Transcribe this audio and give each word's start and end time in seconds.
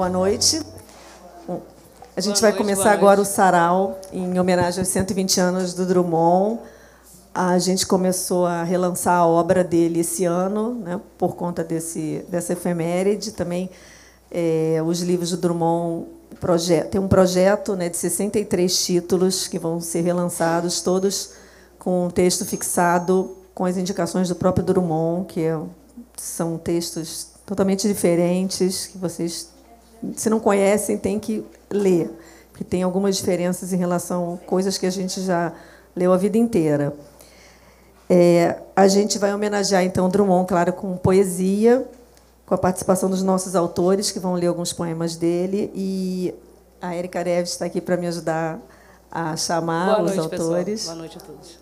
Boa 0.00 0.08
noite. 0.08 0.62
Bom, 1.46 1.60
a 2.16 2.20
gente 2.22 2.40
boa 2.40 2.40
vai 2.40 2.52
noite, 2.52 2.56
começar 2.56 2.90
agora 2.90 3.20
o 3.20 3.24
sarau 3.26 4.00
em 4.10 4.40
homenagem 4.40 4.80
aos 4.80 4.88
120 4.88 5.38
anos 5.38 5.74
do 5.74 5.84
Drummond. 5.84 6.58
A 7.34 7.58
gente 7.58 7.86
começou 7.86 8.46
a 8.46 8.62
relançar 8.62 9.18
a 9.18 9.26
obra 9.26 9.62
dele 9.62 10.00
esse 10.00 10.24
ano, 10.24 10.72
né, 10.72 10.98
por 11.18 11.36
conta 11.36 11.62
desse, 11.62 12.24
dessa 12.30 12.54
efeméride. 12.54 13.32
Também 13.32 13.68
é, 14.30 14.82
os 14.82 15.02
livros 15.02 15.32
do 15.32 15.36
Drummond 15.36 16.06
tem 16.90 16.98
um 16.98 17.06
projeto 17.06 17.76
né, 17.76 17.90
de 17.90 17.98
63 17.98 18.82
títulos 18.82 19.46
que 19.48 19.58
vão 19.58 19.82
ser 19.82 20.00
relançados, 20.00 20.80
todos 20.80 21.32
com 21.78 22.06
um 22.06 22.10
texto 22.10 22.46
fixado 22.46 23.36
com 23.54 23.66
as 23.66 23.76
indicações 23.76 24.30
do 24.30 24.34
próprio 24.34 24.64
Drummond, 24.64 25.26
que 25.26 25.42
é, 25.42 25.60
são 26.16 26.56
textos 26.56 27.26
totalmente 27.44 27.86
diferentes, 27.86 28.86
que 28.86 28.96
vocês, 28.96 29.59
se 30.16 30.30
não 30.30 30.40
conhecem, 30.40 30.96
têm 30.98 31.18
que 31.18 31.44
ler, 31.70 32.10
porque 32.50 32.64
tem 32.64 32.82
algumas 32.82 33.16
diferenças 33.16 33.72
em 33.72 33.76
relação 33.76 34.34
a 34.34 34.46
coisas 34.46 34.78
que 34.78 34.86
a 34.86 34.90
gente 34.90 35.20
já 35.20 35.52
leu 35.94 36.12
a 36.12 36.16
vida 36.16 36.38
inteira. 36.38 36.94
É, 38.08 38.56
a 38.74 38.88
gente 38.88 39.18
vai 39.18 39.32
homenagear, 39.32 39.84
então, 39.84 40.08
Drummond, 40.08 40.48
claro, 40.48 40.72
com 40.72 40.96
poesia, 40.96 41.86
com 42.44 42.54
a 42.54 42.58
participação 42.58 43.08
dos 43.08 43.22
nossos 43.22 43.54
autores, 43.54 44.10
que 44.10 44.18
vão 44.18 44.34
ler 44.34 44.48
alguns 44.48 44.72
poemas 44.72 45.14
dele, 45.14 45.70
e 45.74 46.34
a 46.82 46.96
Erika 46.96 47.22
Neves 47.22 47.52
está 47.52 47.66
aqui 47.66 47.80
para 47.80 47.96
me 47.96 48.06
ajudar 48.08 48.58
a 49.10 49.36
chamar 49.36 49.96
Boa 49.96 50.02
os 50.02 50.16
noite, 50.16 50.34
autores. 50.34 50.80
Pessoal. 50.80 50.96
Boa 50.96 51.06
noite 51.06 51.18
a 51.18 51.20
todos. 51.20 51.60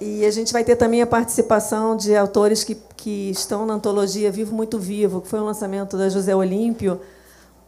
E 0.00 0.24
a 0.24 0.30
gente 0.30 0.52
vai 0.52 0.62
ter 0.62 0.76
também 0.76 1.02
a 1.02 1.06
participação 1.06 1.96
de 1.96 2.14
autores 2.16 2.62
que, 2.62 2.76
que 2.96 3.30
estão 3.30 3.66
na 3.66 3.74
antologia 3.74 4.30
Vivo 4.30 4.54
Muito 4.54 4.78
Vivo, 4.78 5.20
que 5.20 5.28
foi 5.28 5.40
um 5.40 5.44
lançamento 5.44 5.96
da 5.96 6.08
José 6.08 6.34
Olímpio, 6.34 7.00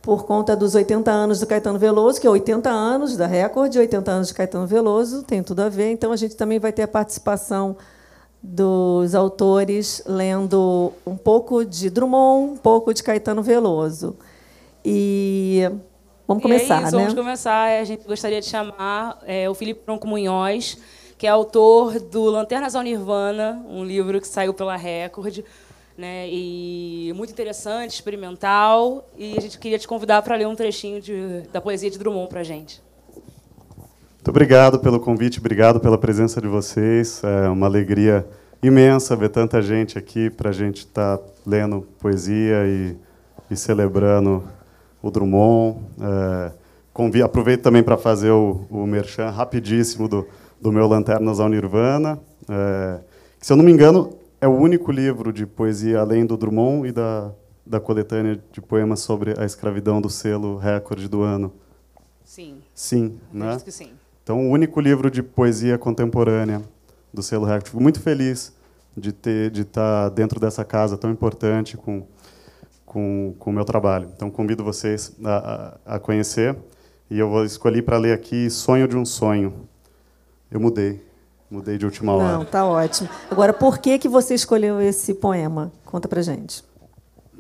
por 0.03 0.25
conta 0.25 0.57
dos 0.57 0.75
80 0.75 1.11
anos 1.11 1.41
do 1.41 1.47
Caetano 1.47 1.79
Veloso, 1.79 2.21
que 2.21 2.27
é 2.27 2.31
80 2.31 2.71
anos 2.71 3.17
da 3.17 3.27
Record, 3.27 3.75
80 3.77 4.11
anos 4.11 4.29
de 4.29 4.35
Caetano 4.35 4.67
Veloso, 4.67 5.23
tem 5.23 5.43
tudo 5.43 5.61
a 5.61 5.69
ver. 5.69 5.91
Então, 5.91 6.13
a 6.13 6.17
gente 6.17 6.37
também 6.37 6.59
vai 6.59 6.73
ter 6.73 6.83
a 6.83 6.89
participação 6.89 7.77
dos 8.43 9.15
autores 9.15 10.03
lendo 10.07 10.93
um 11.07 11.17
pouco 11.17 11.65
de 11.65 11.91
Drummond, 11.91 12.53
um 12.53 12.57
pouco 12.57 12.95
de 12.95 13.03
Caetano 13.03 13.43
Veloso. 13.43 14.17
E 14.83 15.71
vamos 16.27 16.43
começar, 16.43 16.81
e 16.81 16.85
é 16.85 16.87
isso, 16.87 16.97
né? 16.97 17.03
Vamos 17.03 17.15
começar. 17.15 17.81
A 17.81 17.85
gente 17.85 18.07
gostaria 18.07 18.41
de 18.41 18.47
chamar 18.47 19.19
é, 19.27 19.51
o 19.51 19.55
Felipe 19.55 19.83
Tronco 19.85 20.07
Munhoz, 20.07 20.79
que 21.19 21.27
é 21.27 21.31
autor 21.31 22.01
do 22.01 22.25
Lanternas 22.25 22.75
ao 22.75 22.83
Nirvana, 22.83 23.63
um 23.69 23.85
livro 23.85 24.19
que 24.19 24.27
saiu 24.27 24.55
pela 24.55 24.75
Record, 24.75 25.41
né, 26.01 26.27
e 26.29 27.13
muito 27.15 27.31
interessante, 27.31 27.93
experimental. 27.93 29.07
E 29.19 29.37
a 29.37 29.41
gente 29.41 29.59
queria 29.59 29.79
te 29.79 29.87
convidar 29.87 30.23
para 30.23 30.35
ler 30.35 30.49
um 30.49 30.57
trechinho 30.57 31.01
de, 31.01 31.43
da 31.53 31.61
poesia 31.61 31.91
de 31.91 31.99
Drummond 31.99 32.29
para 32.29 32.41
a 32.41 32.45
gente. 32.45 32.83
Muito 34.15 34.29
obrigado 34.29 34.79
pelo 34.81 34.99
convite, 34.99 35.39
obrigado 35.39 35.79
pela 35.79 35.99
presença 35.99 36.41
de 36.41 36.49
vocês. 36.49 37.23
É 37.23 37.49
uma 37.49 37.67
alegria 37.67 38.27
imensa 38.63 39.15
ver 39.15 39.29
tanta 39.29 39.61
gente 39.61 39.99
aqui 39.99 40.31
para 40.31 40.51
a 40.51 40.53
gente 40.53 40.79
estar 40.79 41.19
tá 41.19 41.25
lendo 41.47 41.87
poesia 41.99 42.67
e, 42.67 42.97
e, 43.51 43.57
celebrando 43.57 44.43
o 45.03 45.11
Drummond. 45.11 45.81
É, 46.01 47.23
aproveito 47.25 47.63
também 47.63 47.83
para 47.83 47.97
fazer 47.97 48.31
o, 48.31 48.67
o 48.71 48.87
merchan 48.87 49.31
rapidíssimo 49.31 50.09
do, 50.09 50.27
do 50.61 50.71
meu 50.71 50.87
Lanternas 50.87 51.41
ao 51.41 51.49
Nirvana, 51.49 52.19
é, 52.49 52.99
que, 53.39 53.47
se 53.47 53.53
eu 53.53 53.57
não 53.57 53.65
me 53.65 53.73
engano, 53.73 54.20
é 54.41 54.49
o 54.49 54.53
único 54.53 54.91
livro 54.91 55.33
de 55.33 55.47
poesia 55.47 56.01
além 56.01 56.25
do 56.25 56.37
Drummond 56.37 56.89
e 56.89 56.93
da, 56.93 57.33
da 57.67 57.81
coletânea 57.81 58.43
de 58.51 58.61
poemas 58.61 59.01
sobre 59.01 59.35
a 59.39 59.45
escravidão 59.45 60.01
do 60.01 60.09
selo 60.09 60.57
recorde 60.57 61.09
do 61.09 61.23
ano. 61.23 61.53
Sim. 62.25 62.63
Sim, 62.75 63.19
né? 63.33 63.59
que 63.63 63.73
sim. 63.73 63.91
Então, 64.23 64.49
o 64.49 64.51
único 64.51 64.81
livro 64.81 65.11
de 65.11 65.23
poesia 65.23 65.77
contemporânea 65.77 66.63
do 67.13 67.23
selo 67.23 67.45
Record. 67.45 67.67
Fico 67.67 67.83
muito 67.83 68.01
feliz 68.01 68.55
de 68.97 69.13
ter 69.13 69.51
de 69.51 69.63
estar 69.63 70.09
dentro 70.11 70.39
dessa 70.41 70.65
casa 70.65 70.97
tão 70.97 71.11
importante 71.11 71.77
com 71.77 72.07
com, 72.91 73.37
com 73.39 73.51
o 73.51 73.53
meu 73.53 73.65
trabalho. 73.65 74.11
Então, 74.17 74.29
convido 74.33 74.65
vocês 74.65 75.17
a, 75.25 75.79
a, 75.87 75.95
a 75.95 75.99
conhecer. 76.01 76.57
E 77.09 77.17
eu 77.17 77.31
vou 77.31 77.45
escolher 77.45 77.83
para 77.83 77.97
ler 77.97 78.13
aqui 78.13 78.51
Sonho 78.51 78.89
de 78.89 78.97
um 78.97 79.05
Sonho. 79.05 79.69
Eu 80.51 80.59
mudei. 80.59 81.01
Mudei 81.51 81.77
de 81.77 81.85
última 81.85 82.15
hora. 82.15 82.39
Não, 82.39 82.45
tá 82.45 82.65
ótimo. 82.65 83.09
Agora, 83.29 83.53
por 83.53 83.79
que, 83.79 83.99
que 83.99 84.09
você 84.09 84.35
escolheu 84.35 84.81
esse 84.81 85.15
poema? 85.15 85.73
Conta 85.85 86.07
pra 86.07 86.23
gente. 86.23 86.63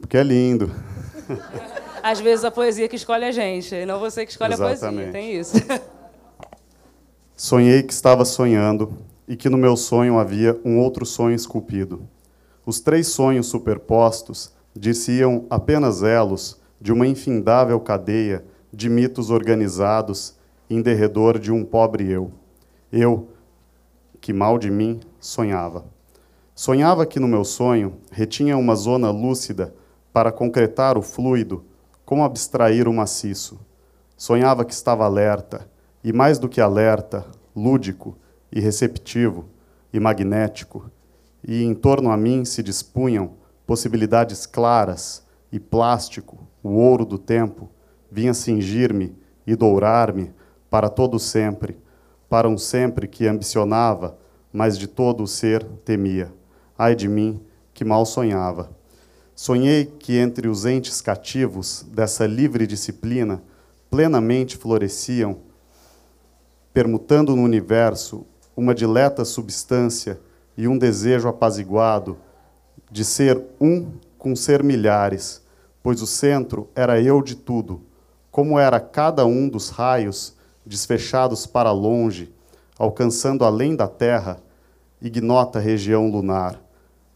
Porque 0.00 0.16
é 0.16 0.22
lindo. 0.22 0.71
Às 2.03 2.19
vezes 2.19 2.44
a 2.44 2.50
poesia 2.50 2.88
que 2.88 2.97
escolhe 2.97 3.25
a 3.25 3.31
gente, 3.31 3.72
e 3.75 3.87
não 3.87 4.00
você 4.00 4.25
que 4.25 4.32
escolhe 4.32 4.54
Exatamente. 4.54 4.84
a 4.84 4.91
poesia. 4.91 5.12
Tem 5.12 5.34
isso. 5.38 5.56
Sonhei 7.37 7.82
que 7.82 7.93
estava 7.93 8.25
sonhando 8.25 8.98
e 9.28 9.37
que 9.37 9.48
no 9.48 9.56
meu 9.56 9.76
sonho 9.76 10.19
havia 10.19 10.59
um 10.65 10.78
outro 10.78 11.06
sonho 11.06 11.37
esculpido. 11.37 12.03
Os 12.66 12.81
três 12.81 13.06
sonhos 13.06 13.47
superpostos 13.47 14.53
diziam 14.75 15.47
apenas 15.48 16.03
elos 16.03 16.60
de 16.81 16.92
uma 16.92 17.06
infindável 17.06 17.78
cadeia 17.78 18.44
de 18.72 18.88
mitos 18.88 19.31
organizados 19.31 20.34
em 20.69 20.82
derredor 20.82 21.38
de 21.38 21.53
um 21.53 21.65
pobre 21.65 22.10
eu. 22.10 22.32
Eu, 22.92 23.28
que 24.21 24.33
mal 24.33 24.59
de 24.59 24.71
mim, 24.71 25.01
sonhava. 25.19 25.85
Sonhava 26.55 27.07
que 27.07 27.19
no 27.19 27.27
meu 27.27 27.45
sonho 27.45 27.97
retinha 28.11 28.57
uma 28.57 28.75
zona 28.75 29.11
lúcida 29.11 29.75
para 30.13 30.31
concretar 30.31 30.99
o 30.99 31.03
fluido, 31.03 31.65
como 32.05 32.25
abstrair 32.25 32.89
o 32.89 32.93
maciço. 32.93 33.59
Sonhava 34.17 34.65
que 34.65 34.73
estava 34.73 35.05
alerta, 35.05 35.71
e 36.03 36.13
mais 36.13 36.39
do 36.39 36.49
que 36.49 36.61
alerta, 36.61 37.25
lúdico 37.55 38.17
e 38.53 38.61
receptivo 38.61 39.47
e 39.93 40.01
magnético, 40.01 40.91
e 41.43 41.63
em 41.63 41.75
torno 41.75 42.11
a 42.11 42.17
mim 42.17 42.45
se 42.45 42.63
dispunham 42.63 43.33
possibilidades 43.67 44.47
claras 44.47 45.25
e 45.51 45.59
plástico, 45.59 46.47
o 46.63 46.71
ouro 46.71 47.05
do 47.05 47.19
tempo, 47.19 47.71
vinha 48.11 48.35
cingir-me 48.35 49.17
e 49.47 49.55
dourar-me 49.55 50.33
para 50.69 50.89
todo 50.89 51.19
sempre, 51.19 51.79
para 52.31 52.49
um 52.49 52.57
sempre 52.57 53.09
que 53.09 53.27
ambicionava, 53.27 54.17
mas 54.53 54.79
de 54.79 54.87
todo 54.87 55.25
o 55.25 55.27
ser 55.27 55.65
temia. 55.85 56.33
Ai 56.79 56.95
de 56.95 57.09
mim, 57.09 57.43
que 57.75 57.85
mal 57.85 58.07
sonhava. 58.07 58.71
Sonhei 59.35 59.85
que 59.85 60.17
entre 60.17 60.47
os 60.47 60.65
entes 60.65 61.01
cativos 61.01 61.85
dessa 61.93 62.27
livre 62.27 62.67
disciplina 62.67 63.43
plenamente 63.91 64.57
floresciam 64.57 65.39
permutando 66.73 67.35
no 67.35 67.43
universo 67.43 68.25
uma 68.57 68.75
dileta 68.75 69.25
substância 69.25 70.21
e 70.57 70.69
um 70.69 70.79
desejo 70.79 71.29
apaziguado 71.29 72.17
de 72.91 73.05
ser 73.05 73.43
um 73.61 73.91
com 74.17 74.37
ser 74.37 74.63
milhares, 74.63 75.43
pois 75.83 76.01
o 76.01 76.07
centro 76.07 76.69
era 76.77 77.01
eu 77.01 77.23
de 77.23 77.35
tudo, 77.35 77.83
como 78.31 78.57
era 78.57 78.79
cada 78.79 79.27
um 79.27 79.49
dos 79.49 79.71
raios 79.71 80.39
desfechados 80.65 81.47
para 81.47 81.71
longe, 81.72 82.32
alcançando 82.78 83.44
além 83.44 83.75
da 83.75 83.88
terra, 83.88 84.38
ignota 85.00 85.59
região 85.59 86.10
lunar, 86.10 86.60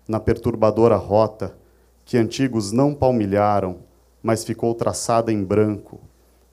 na 0.06 0.20
perturbadora 0.20 0.96
rota 0.96 1.56
que 2.04 2.18
antigos 2.18 2.72
não 2.72 2.94
palmilharam, 2.94 3.78
mas 4.22 4.44
ficou 4.44 4.74
traçada 4.74 5.32
em 5.32 5.42
branco, 5.42 6.00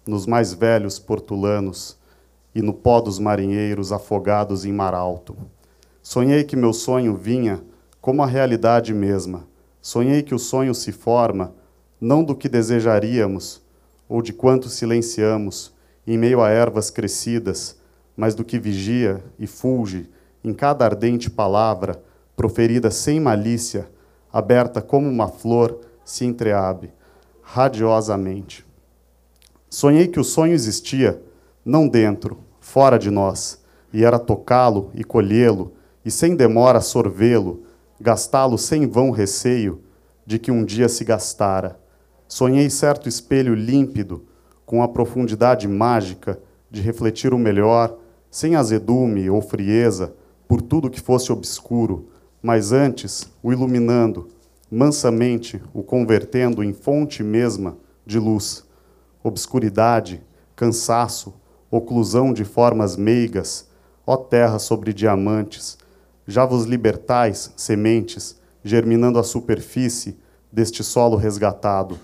nos 0.05 0.25
mais 0.25 0.53
velhos 0.53 0.99
portulanos, 0.99 1.97
e 2.53 2.61
no 2.61 2.73
pó 2.73 2.99
dos 2.99 3.17
marinheiros 3.17 3.91
afogados 3.91 4.65
em 4.65 4.73
mar 4.73 4.93
alto. 4.93 5.35
Sonhei 6.01 6.43
que 6.43 6.55
meu 6.55 6.73
sonho 6.73 7.15
vinha 7.15 7.63
como 8.01 8.21
a 8.23 8.25
realidade 8.25 8.93
mesma. 8.93 9.47
Sonhei 9.81 10.21
que 10.21 10.35
o 10.35 10.39
sonho 10.39 10.75
se 10.75 10.91
forma 10.91 11.53
não 11.99 12.23
do 12.23 12.35
que 12.35 12.49
desejaríamos 12.49 13.61
ou 14.09 14.21
de 14.21 14.33
quanto 14.33 14.67
silenciamos 14.67 15.71
em 16.05 16.17
meio 16.17 16.41
a 16.41 16.49
ervas 16.49 16.89
crescidas, 16.89 17.77
mas 18.15 18.35
do 18.35 18.43
que 18.43 18.59
vigia 18.59 19.23
e 19.37 19.47
fulge 19.47 20.09
em 20.43 20.53
cada 20.53 20.85
ardente 20.85 21.29
palavra 21.29 22.01
proferida 22.35 22.89
sem 22.89 23.19
malícia, 23.19 23.89
aberta 24.31 24.81
como 24.81 25.07
uma 25.07 25.27
flor 25.27 25.79
se 26.03 26.25
entreabre 26.25 26.91
radiosamente. 27.41 28.65
Sonhei 29.69 30.07
que 30.07 30.19
o 30.19 30.23
sonho 30.23 30.53
existia 30.53 31.21
não 31.65 31.87
dentro, 31.87 32.39
fora 32.59 32.97
de 32.97 33.11
nós, 33.11 33.61
e 33.93 34.03
era 34.03 34.17
tocá-lo 34.17 34.89
e 34.93 35.03
colhê-lo, 35.03 35.73
e 36.03 36.09
sem 36.09 36.35
demora 36.35 36.81
sorvê-lo, 36.81 37.63
gastá-lo 37.99 38.57
sem 38.57 38.87
vão 38.87 39.11
receio 39.11 39.83
de 40.25 40.39
que 40.39 40.51
um 40.51 40.63
dia 40.63 40.87
se 40.89 41.03
gastara. 41.03 41.79
Sonhei 42.27 42.69
certo 42.69 43.09
espelho 43.09 43.53
límpido, 43.53 44.25
com 44.71 44.81
a 44.81 44.87
profundidade 44.87 45.67
mágica 45.67 46.39
de 46.69 46.79
refletir 46.79 47.33
o 47.33 47.37
melhor, 47.37 47.97
sem 48.29 48.55
azedume 48.55 49.29
ou 49.29 49.41
frieza, 49.41 50.15
por 50.47 50.61
tudo 50.61 50.89
que 50.89 51.01
fosse 51.01 51.29
obscuro, 51.29 52.07
mas 52.41 52.71
antes 52.71 53.29
o 53.43 53.51
iluminando, 53.51 54.29
mansamente 54.71 55.61
o 55.73 55.83
convertendo 55.83 56.63
em 56.63 56.71
fonte 56.71 57.21
mesma 57.21 57.77
de 58.05 58.17
luz. 58.17 58.63
obscuridade, 59.21 60.23
cansaço, 60.55 61.33
oclusão 61.69 62.31
de 62.31 62.45
formas 62.45 62.95
meigas, 62.95 63.67
ó 64.07 64.15
terra 64.15 64.57
sobre 64.57 64.93
diamantes, 64.93 65.77
já 66.25 66.45
vos 66.45 66.63
libertais, 66.63 67.51
sementes, 67.57 68.39
germinando 68.63 69.19
a 69.19 69.23
superfície 69.23 70.17
deste 70.49 70.81
solo 70.81 71.17
resgatado. 71.17 71.99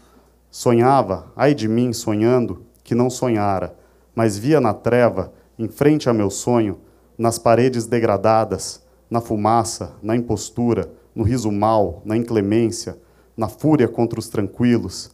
Sonhava, 0.50 1.32
ai 1.36 1.54
de 1.54 1.68
mim 1.68 1.92
sonhando, 1.92 2.66
que 2.84 2.96
não 2.96 3.10
sonhara, 3.10 3.78
mas 4.16 4.38
via 4.38 4.62
na 4.62 4.74
treva, 4.74 5.34
em 5.60 5.68
frente 5.68 6.10
a 6.10 6.14
meu 6.14 6.30
sonho, 6.30 6.80
nas 7.18 7.38
paredes 7.38 7.86
degradadas, 7.86 8.82
na 9.10 9.20
fumaça, 9.20 9.94
na 10.02 10.16
impostura, 10.16 10.92
no 11.14 11.24
riso 11.24 11.52
mau, 11.52 12.02
na 12.06 12.16
inclemência, 12.16 12.98
na 13.36 13.48
fúria 13.48 13.88
contra 13.88 14.20
os 14.20 14.30
tranquilos, 14.30 15.12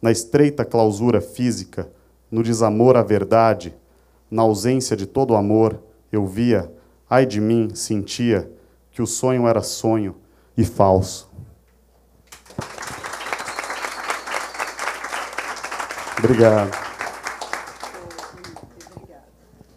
na 0.00 0.12
estreita 0.12 0.64
clausura 0.64 1.20
física, 1.20 1.90
no 2.30 2.42
desamor 2.42 2.96
à 2.96 3.02
verdade, 3.02 3.74
na 4.30 4.42
ausência 4.42 4.96
de 4.96 5.06
todo 5.06 5.34
amor, 5.34 5.80
eu 6.12 6.26
via, 6.26 6.70
ai 7.08 7.24
de 7.24 7.40
mim, 7.40 7.70
sentia 7.74 8.50
que 8.90 9.00
o 9.00 9.06
sonho 9.06 9.46
era 9.48 9.62
sonho 9.62 10.16
e 10.56 10.64
falso. 10.64 11.33
Obrigado. 16.24 16.70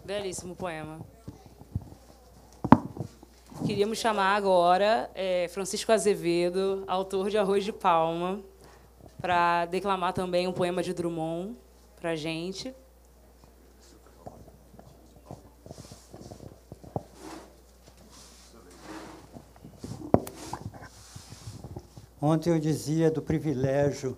Belíssimo 0.02 0.56
poema. 0.56 0.98
Queríamos 3.66 3.98
chamar 3.98 4.34
agora 4.34 5.10
é, 5.14 5.46
Francisco 5.48 5.92
Azevedo, 5.92 6.84
autor 6.86 7.28
de 7.28 7.36
Arroz 7.36 7.64
de 7.64 7.72
Palma, 7.72 8.40
para 9.20 9.66
declamar 9.66 10.14
também 10.14 10.48
um 10.48 10.52
poema 10.54 10.82
de 10.82 10.94
Drummond 10.94 11.54
para 12.00 12.12
a 12.12 12.16
gente. 12.16 12.74
Ontem 22.22 22.54
eu 22.54 22.58
dizia 22.58 23.10
do 23.10 23.20
privilégio 23.20 24.16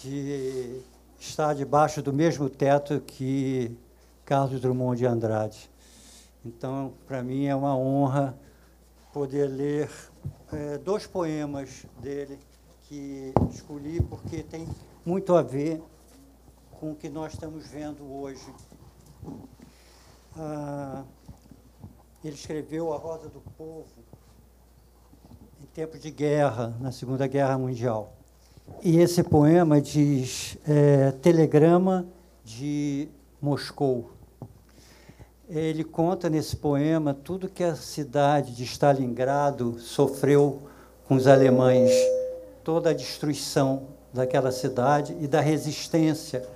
de 0.00 0.80
estar 1.20 1.54
debaixo 1.54 2.02
do 2.02 2.12
mesmo 2.14 2.48
teto 2.48 2.98
que 3.00 3.76
Carlos 4.24 4.58
Drummond 4.60 4.98
de 4.98 5.06
Andrade. 5.06 5.70
Então, 6.44 6.94
para 7.06 7.22
mim 7.22 7.44
é 7.44 7.54
uma 7.54 7.76
honra 7.76 8.34
poder 9.12 9.46
ler 9.46 9.90
é, 10.50 10.78
dois 10.78 11.06
poemas 11.06 11.84
dele 12.00 12.38
que 12.84 13.34
escolhi 13.50 14.00
porque 14.02 14.42
tem 14.42 14.66
muito 15.04 15.34
a 15.34 15.42
ver 15.42 15.82
com 16.70 16.92
o 16.92 16.96
que 16.96 17.10
nós 17.10 17.34
estamos 17.34 17.66
vendo 17.66 18.02
hoje. 18.10 18.52
Ah, 20.34 21.04
ele 22.24 22.34
escreveu 22.34 22.94
A 22.94 22.96
Rosa 22.96 23.28
do 23.28 23.40
Povo 23.58 23.86
em 25.62 25.66
tempo 25.66 25.98
de 25.98 26.10
guerra, 26.10 26.74
na 26.80 26.90
Segunda 26.90 27.26
Guerra 27.26 27.58
Mundial. 27.58 28.19
E 28.82 28.98
esse 28.98 29.22
poema 29.22 29.80
diz 29.80 30.56
é, 30.66 31.12
Telegrama 31.12 32.06
de 32.44 33.08
Moscou. 33.40 34.10
Ele 35.48 35.84
conta 35.84 36.30
nesse 36.30 36.56
poema 36.56 37.12
tudo 37.12 37.48
que 37.48 37.62
a 37.62 37.74
cidade 37.74 38.54
de 38.54 38.64
Stalingrado 38.64 39.78
sofreu 39.78 40.62
com 41.06 41.14
os 41.14 41.26
alemães, 41.26 41.90
toda 42.64 42.90
a 42.90 42.94
destruição 42.94 43.88
daquela 44.14 44.50
cidade 44.50 45.16
e 45.20 45.26
da 45.26 45.40
resistência 45.40 46.48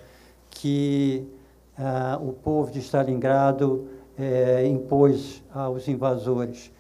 que 0.49 1.29
ah, 1.77 2.19
o 2.23 2.33
povo 2.33 2.71
de 2.71 2.79
Stalingrado 2.79 3.89
eh, 4.17 4.67
impôs 4.67 5.43
aos 5.53 5.89
invasores. 5.89 6.71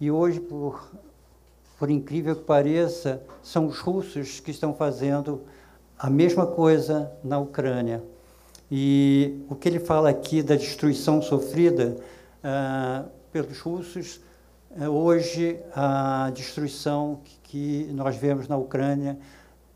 E 0.00 0.10
hoje, 0.10 0.38
por 0.38 0.90
por 1.78 1.90
incrível 1.90 2.34
que 2.34 2.42
pareça, 2.42 3.22
são 3.42 3.66
os 3.66 3.78
russos 3.78 4.40
que 4.40 4.50
estão 4.50 4.74
fazendo 4.74 5.42
a 5.98 6.10
mesma 6.10 6.46
coisa 6.46 7.10
na 7.22 7.38
Ucrânia. 7.38 8.02
E 8.70 9.40
o 9.48 9.54
que 9.54 9.68
ele 9.68 9.78
fala 9.78 10.10
aqui 10.10 10.42
da 10.42 10.56
destruição 10.56 11.22
sofrida 11.22 11.96
ah, 12.42 13.04
pelos 13.32 13.60
russos, 13.60 14.20
é 14.76 14.88
hoje 14.88 15.58
a 15.74 16.30
destruição 16.34 17.20
que 17.44 17.88
nós 17.92 18.16
vemos 18.16 18.46
na 18.46 18.56
Ucrânia, 18.56 19.18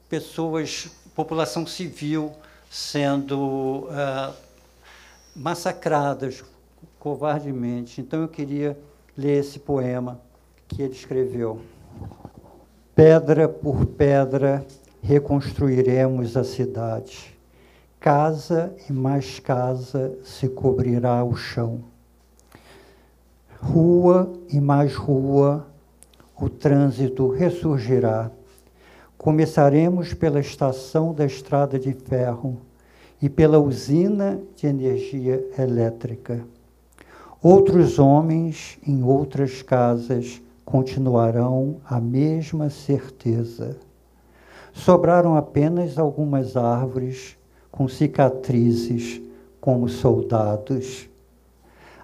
pessoas, 0.08 0.90
população 1.14 1.66
civil 1.66 2.32
sendo 2.70 3.88
ah, 3.90 4.32
massacradas 5.34 6.44
covardemente. 6.98 8.00
Então 8.00 8.22
eu 8.22 8.28
queria 8.28 8.78
ler 9.16 9.40
esse 9.40 9.58
poema 9.58 10.20
que 10.68 10.82
ele 10.82 10.92
escreveu. 10.92 11.60
Pedra 12.94 13.48
por 13.48 13.86
pedra 13.86 14.66
reconstruiremos 15.02 16.36
a 16.36 16.44
cidade. 16.44 17.36
Casa 17.98 18.74
e 18.88 18.92
mais 18.92 19.38
casa 19.38 20.16
se 20.24 20.48
cobrirá 20.48 21.24
o 21.24 21.34
chão. 21.34 21.80
Rua 23.60 24.32
e 24.48 24.60
mais 24.60 24.94
rua 24.94 25.66
o 26.40 26.48
trânsito 26.48 27.28
ressurgirá. 27.28 28.30
Começaremos 29.16 30.12
pela 30.14 30.40
estação 30.40 31.14
da 31.14 31.24
estrada 31.24 31.78
de 31.78 31.92
ferro 31.92 32.60
e 33.22 33.28
pela 33.28 33.60
usina 33.60 34.40
de 34.56 34.66
energia 34.66 35.44
elétrica. 35.56 36.44
Outros 37.40 38.00
homens 38.00 38.78
em 38.84 39.04
outras 39.04 39.62
casas 39.62 40.42
continuarão 40.64 41.80
a 41.84 42.00
mesma 42.00 42.70
certeza. 42.70 43.76
Sobraram 44.72 45.36
apenas 45.36 45.98
algumas 45.98 46.56
árvores 46.56 47.36
com 47.70 47.88
cicatrizes 47.88 49.20
como 49.60 49.88
soldados. 49.88 51.08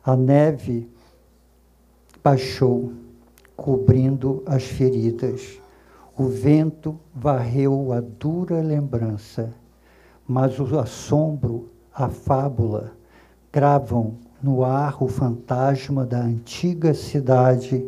A 0.04 0.16
neve 0.16 0.88
baixou, 2.22 2.92
cobrindo 3.56 4.42
as 4.46 4.64
feridas. 4.64 5.60
O 6.16 6.24
vento 6.24 6.98
varreu 7.14 7.92
a 7.92 8.00
dura 8.00 8.60
lembrança, 8.60 9.54
mas 10.26 10.58
o 10.58 10.78
assombro, 10.78 11.68
a 11.94 12.08
fábula, 12.08 12.92
gravam 13.52 14.14
no 14.42 14.64
ar 14.64 15.02
o 15.02 15.08
fantasma 15.08 16.04
da 16.04 16.20
antiga 16.20 16.92
cidade 16.92 17.84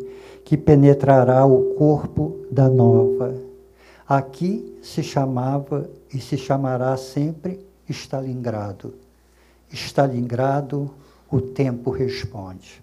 que 0.50 0.56
penetrará 0.56 1.46
o 1.46 1.76
corpo 1.76 2.44
da 2.50 2.68
nova. 2.68 3.36
Aqui 4.04 4.76
se 4.82 5.00
chamava 5.00 5.88
e 6.12 6.20
se 6.20 6.36
chamará 6.36 6.96
sempre 6.96 7.64
Stalingrado. 7.88 8.92
Stalingrado, 9.72 10.92
o 11.30 11.40
tempo 11.40 11.92
responde. 11.92 12.82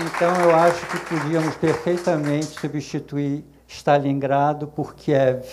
Então, 0.00 0.34
eu 0.42 0.56
acho 0.56 0.84
que 0.88 0.98
podíamos 1.06 1.54
perfeitamente 1.58 2.46
substituir 2.46 3.44
Stalingrado 3.68 4.66
por 4.66 4.96
Kiev 4.96 5.46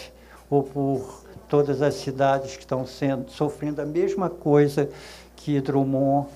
ou 0.49 0.63
por 0.63 1.23
todas 1.47 1.83
as 1.83 1.93
cidades 1.93 2.55
que 2.55 2.63
estão 2.63 2.83
sendo, 2.87 3.29
sofrendo 3.29 3.79
a 3.79 3.85
mesma 3.85 4.27
coisa 4.27 4.89
que 5.35 5.61
Drummond 5.61 6.29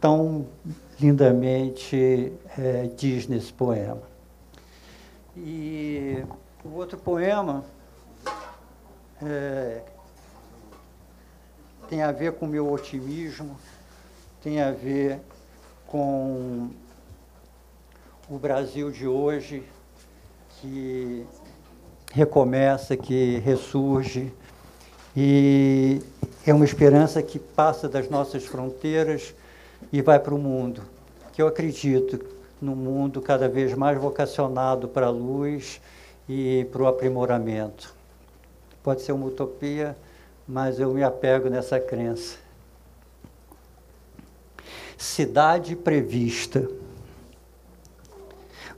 tão 0.00 0.44
lindamente 1.00 2.32
é, 2.58 2.90
diz 2.96 3.26
nesse 3.28 3.52
poema. 3.52 4.02
E 5.36 6.24
o 6.64 6.74
outro 6.74 6.98
poema 6.98 7.64
é, 9.22 9.80
tem 11.88 12.02
a 12.02 12.10
ver 12.10 12.32
com 12.32 12.46
o 12.46 12.48
meu 12.48 12.70
otimismo, 12.70 13.56
tem 14.42 14.60
a 14.60 14.72
ver 14.72 15.20
com 15.86 16.70
o 18.28 18.38
Brasil 18.38 18.90
de 18.90 19.06
hoje, 19.06 19.62
que 20.60 21.24
recomeça, 22.12 22.96
que 22.96 23.38
ressurge, 23.38 24.32
e 25.16 26.02
é 26.46 26.52
uma 26.52 26.64
esperança 26.64 27.22
que 27.22 27.38
passa 27.38 27.88
das 27.88 28.10
nossas 28.10 28.44
fronteiras 28.44 29.34
e 29.92 30.02
vai 30.02 30.18
para 30.18 30.34
o 30.34 30.38
mundo. 30.38 30.82
Que 31.32 31.42
eu 31.42 31.46
acredito 31.46 32.18
num 32.60 32.74
mundo 32.74 33.20
cada 33.22 33.48
vez 33.48 33.74
mais 33.74 33.98
vocacionado 33.98 34.88
para 34.88 35.06
a 35.06 35.10
luz 35.10 35.80
e 36.28 36.66
para 36.72 36.82
o 36.82 36.86
aprimoramento. 36.86 37.94
Pode 38.82 39.02
ser 39.02 39.12
uma 39.12 39.26
utopia, 39.26 39.96
mas 40.46 40.80
eu 40.80 40.92
me 40.92 41.02
apego 41.02 41.48
nessa 41.48 41.78
crença. 41.78 42.36
Cidade 44.96 45.76
prevista. 45.76 46.68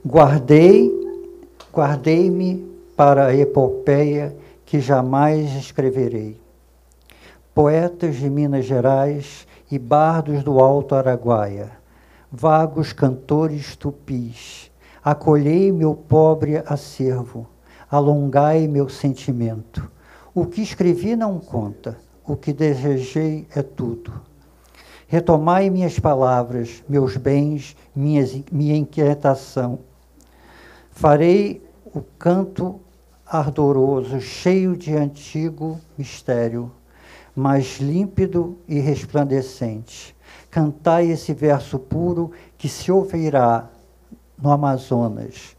Guardei, 0.05 0.91
guardei-me 1.73 2.71
para 2.95 3.27
a 3.27 3.35
epopeia 3.35 4.35
que 4.65 4.79
jamais 4.79 5.55
escreverei. 5.55 6.39
Poetas 7.53 8.15
de 8.15 8.29
Minas 8.29 8.65
Gerais 8.65 9.47
e 9.71 9.79
bardos 9.79 10.43
do 10.43 10.59
Alto 10.59 10.95
Araguaia, 10.95 11.71
vagos 12.29 12.91
cantores 12.91 13.75
tupis, 13.75 14.69
acolhei 15.01 15.71
meu 15.71 15.95
pobre 15.95 16.61
acervo, 16.65 17.47
alongai 17.89 18.67
meu 18.67 18.89
sentimento. 18.89 19.89
O 20.35 20.45
que 20.45 20.61
escrevi 20.61 21.15
não 21.15 21.39
conta, 21.39 21.97
o 22.25 22.35
que 22.35 22.51
desejei 22.51 23.47
é 23.55 23.61
tudo. 23.61 24.11
Retomai 25.07 25.69
minhas 25.69 25.97
palavras, 25.99 26.83
meus 26.87 27.17
bens, 27.17 27.75
minhas, 27.95 28.37
minha 28.51 28.75
inquietação. 28.75 29.79
Farei 30.89 31.61
o 31.85 32.01
canto 32.19 32.79
ardoroso, 33.25 34.19
cheio 34.19 34.75
de 34.75 34.95
antigo 34.95 35.79
mistério, 35.97 36.71
mas 37.35 37.79
límpido 37.79 38.57
e 38.67 38.79
resplandecente. 38.79 40.15
Cantai 40.49 41.11
esse 41.11 41.33
verso 41.33 41.79
puro 41.79 42.31
que 42.57 42.67
se 42.67 42.91
ouvirá 42.91 43.69
no 44.41 44.51
Amazonas, 44.51 45.55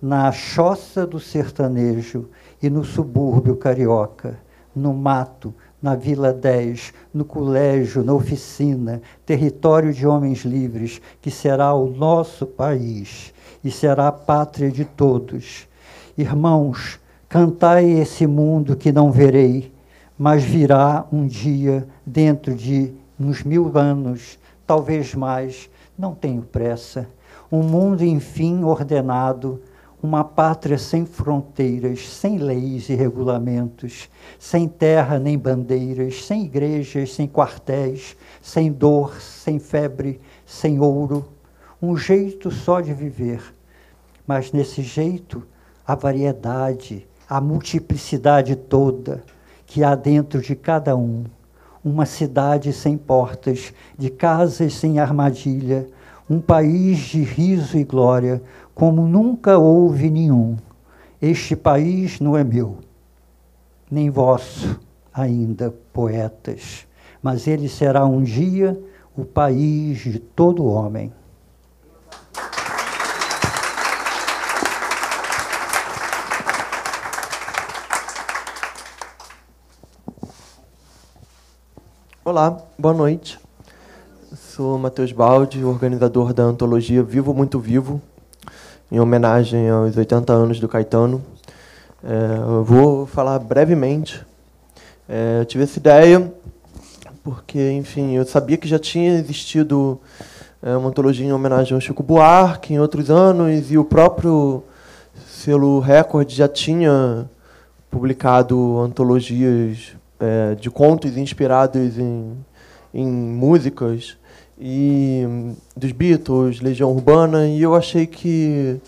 na 0.00 0.32
choça 0.32 1.06
do 1.06 1.20
sertanejo 1.20 2.28
e 2.62 2.70
no 2.70 2.84
subúrbio 2.84 3.56
carioca, 3.56 4.38
no 4.74 4.94
mato, 4.94 5.54
na 5.82 5.94
Vila 5.94 6.32
10, 6.32 6.92
no 7.12 7.24
colégio, 7.24 8.04
na 8.04 8.12
oficina, 8.12 9.00
território 9.24 9.92
de 9.92 10.06
homens 10.06 10.44
livres, 10.44 11.00
que 11.20 11.30
será 11.30 11.74
o 11.74 11.88
nosso 11.88 12.46
país 12.46 13.32
e 13.64 13.70
será 13.70 14.08
a 14.08 14.12
pátria 14.12 14.70
de 14.70 14.84
todos. 14.84 15.66
Irmãos, 16.16 17.00
cantai 17.28 17.90
esse 17.90 18.26
mundo 18.26 18.76
que 18.76 18.92
não 18.92 19.10
verei, 19.10 19.72
mas 20.20 20.44
virá 20.44 21.06
um 21.10 21.26
dia 21.26 21.88
dentro 22.04 22.54
de 22.54 22.92
uns 23.18 23.42
mil 23.42 23.72
anos, 23.78 24.38
talvez 24.66 25.14
mais, 25.14 25.70
não 25.98 26.14
tenho 26.14 26.42
pressa. 26.42 27.08
Um 27.50 27.62
mundo, 27.62 28.04
enfim, 28.04 28.62
ordenado, 28.62 29.62
uma 30.02 30.22
pátria 30.22 30.76
sem 30.76 31.06
fronteiras, 31.06 32.06
sem 32.06 32.36
leis 32.36 32.90
e 32.90 32.94
regulamentos, 32.94 34.10
sem 34.38 34.68
terra 34.68 35.18
nem 35.18 35.38
bandeiras, 35.38 36.22
sem 36.26 36.44
igrejas, 36.44 37.14
sem 37.14 37.26
quartéis, 37.26 38.14
sem 38.42 38.70
dor, 38.70 39.22
sem 39.22 39.58
febre, 39.58 40.20
sem 40.44 40.78
ouro, 40.80 41.24
um 41.80 41.96
jeito 41.96 42.50
só 42.50 42.82
de 42.82 42.92
viver. 42.92 43.42
Mas 44.26 44.52
nesse 44.52 44.82
jeito, 44.82 45.42
a 45.86 45.94
variedade, 45.94 47.08
a 47.26 47.40
multiplicidade 47.40 48.54
toda 48.54 49.24
que 49.70 49.84
há 49.84 49.94
dentro 49.94 50.42
de 50.42 50.56
cada 50.56 50.96
um. 50.96 51.22
Uma 51.82 52.04
cidade 52.04 52.72
sem 52.72 52.98
portas, 52.98 53.72
de 53.96 54.10
casas 54.10 54.74
sem 54.74 54.98
armadilha, 54.98 55.86
um 56.28 56.40
país 56.40 56.98
de 56.98 57.22
riso 57.22 57.78
e 57.78 57.84
glória, 57.84 58.42
como 58.74 59.06
nunca 59.06 59.58
houve 59.58 60.10
nenhum. 60.10 60.56
Este 61.22 61.54
país 61.54 62.18
não 62.18 62.36
é 62.36 62.42
meu, 62.42 62.78
nem 63.88 64.10
vosso 64.10 64.80
ainda, 65.14 65.72
poetas, 65.92 66.84
mas 67.22 67.46
ele 67.46 67.68
será 67.68 68.04
um 68.04 68.24
dia 68.24 68.76
o 69.16 69.24
país 69.24 69.98
de 70.00 70.18
todo 70.18 70.66
homem. 70.66 71.12
Olá, 82.30 82.56
boa 82.78 82.94
noite. 82.94 83.40
Sou 84.36 84.78
Matheus 84.78 85.10
Baldi, 85.10 85.64
organizador 85.64 86.32
da 86.32 86.44
antologia 86.44 87.02
Vivo 87.02 87.34
Muito 87.34 87.58
Vivo, 87.58 88.00
em 88.88 89.00
homenagem 89.00 89.68
aos 89.68 89.96
80 89.96 90.32
anos 90.32 90.60
do 90.60 90.68
Caetano. 90.68 91.20
É, 92.04 92.62
vou 92.62 93.04
falar 93.04 93.40
brevemente. 93.40 94.24
É, 95.08 95.40
eu 95.40 95.44
tive 95.44 95.64
essa 95.64 95.76
ideia 95.76 96.32
porque, 97.24 97.72
enfim, 97.72 98.14
eu 98.14 98.24
sabia 98.24 98.56
que 98.56 98.68
já 98.68 98.78
tinha 98.78 99.14
existido 99.14 100.00
é, 100.62 100.76
uma 100.76 100.90
antologia 100.90 101.26
em 101.26 101.32
homenagem 101.32 101.74
ao 101.74 101.80
Chico 101.80 102.04
Buarque 102.04 102.74
em 102.74 102.78
outros 102.78 103.10
anos, 103.10 103.72
e 103.72 103.76
o 103.76 103.84
próprio 103.84 104.62
selo 105.26 105.80
Record 105.80 106.30
já 106.30 106.46
tinha 106.46 107.28
publicado 107.90 108.78
antologias 108.78 109.98
é, 110.20 110.54
de 110.54 110.70
contos 110.70 111.16
inspirados 111.16 111.98
em, 111.98 112.36
em 112.92 113.06
músicas 113.06 114.16
e 114.60 115.26
dos 115.74 115.90
Beatles, 115.90 116.60
Legião 116.60 116.92
Urbana, 116.92 117.48
e 117.48 117.62
eu 117.62 117.74
achei 117.74 118.06
que, 118.06 118.78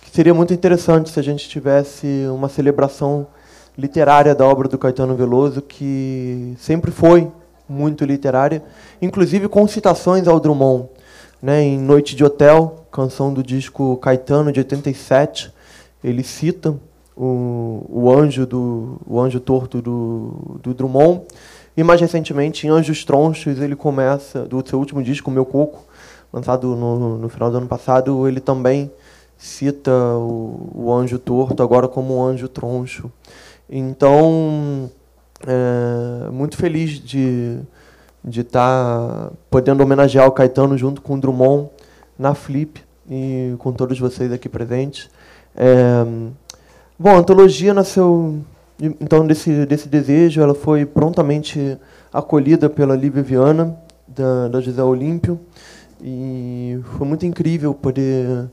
que, 0.00 0.10
seria 0.10 0.32
muito 0.32 0.54
interessante 0.54 1.10
se 1.10 1.20
a 1.20 1.22
gente 1.22 1.46
tivesse 1.46 2.06
uma 2.34 2.48
celebração 2.48 3.26
literária 3.76 4.34
da 4.34 4.46
obra 4.46 4.66
do 4.66 4.78
Caetano 4.78 5.14
Veloso, 5.14 5.60
que 5.60 6.54
sempre 6.58 6.90
foi 6.90 7.30
muito 7.68 8.04
literária, 8.04 8.62
inclusive 9.02 9.48
com 9.48 9.68
citações 9.68 10.26
ao 10.26 10.40
Drummond. 10.40 10.88
Né, 11.42 11.60
em 11.60 11.78
Noite 11.78 12.16
de 12.16 12.24
Hotel, 12.24 12.86
canção 12.90 13.34
do 13.34 13.42
disco 13.42 13.98
Caetano 13.98 14.50
de 14.50 14.60
87, 14.60 15.52
ele 16.02 16.22
cita 16.22 16.74
o, 17.16 17.84
o 17.88 18.12
anjo 18.12 18.46
do 18.46 19.00
o 19.06 19.20
anjo 19.20 19.40
torto 19.40 19.80
do, 19.80 20.58
do 20.62 20.74
Drummond. 20.74 21.22
E 21.76 21.82
mais 21.82 22.00
recentemente 22.00 22.66
em 22.66 22.70
Anjos 22.70 23.04
Tronchos 23.04 23.60
ele 23.60 23.74
começa 23.74 24.42
do 24.46 24.66
seu 24.66 24.78
último 24.78 25.02
disco 25.02 25.30
Meu 25.30 25.44
Coco 25.44 25.84
lançado 26.32 26.74
no, 26.76 27.18
no 27.18 27.28
final 27.28 27.50
do 27.50 27.56
ano 27.56 27.66
passado 27.66 28.26
ele 28.28 28.40
também 28.40 28.90
cita 29.36 29.90
o, 29.90 30.70
o 30.74 30.92
anjo 30.92 31.18
torto 31.18 31.62
agora 31.62 31.88
como 31.88 32.22
anjo 32.22 32.48
troncho. 32.48 33.10
Então 33.68 34.90
é, 35.46 36.30
muito 36.30 36.56
feliz 36.56 36.92
de 36.92 37.58
de 38.24 38.40
estar 38.40 39.28
tá 39.28 39.32
podendo 39.50 39.82
homenagear 39.82 40.26
o 40.26 40.32
Caetano 40.32 40.78
junto 40.78 41.02
com 41.02 41.14
o 41.14 41.20
Drummond 41.20 41.68
na 42.18 42.34
Flip 42.34 42.82
e 43.08 43.54
com 43.58 43.70
todos 43.70 43.98
vocês 43.98 44.32
aqui 44.32 44.48
presentes. 44.48 45.10
É, 45.54 46.04
Bom, 46.96 47.10
a 47.10 47.18
antologia 47.18 47.74
nasceu 47.74 48.40
então 48.80 49.26
desse 49.26 49.66
desse 49.66 49.88
desejo, 49.88 50.40
ela 50.40 50.54
foi 50.54 50.86
prontamente 50.86 51.76
acolhida 52.12 52.70
pela 52.70 52.94
Lívia 52.94 53.20
Viana 53.20 53.76
da, 54.06 54.46
da 54.46 54.60
José 54.60 54.80
Olímpio 54.80 55.40
e 56.00 56.78
foi 56.96 57.04
muito 57.04 57.26
incrível 57.26 57.74
poder 57.74 58.48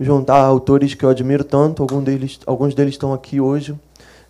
juntar 0.00 0.38
autores 0.38 0.94
que 0.94 1.04
eu 1.04 1.08
admiro 1.08 1.44
tanto. 1.44 1.84
Alguns 1.84 2.02
deles 2.02 2.40
alguns 2.44 2.74
deles 2.74 2.94
estão 2.94 3.12
aqui 3.12 3.40
hoje. 3.40 3.78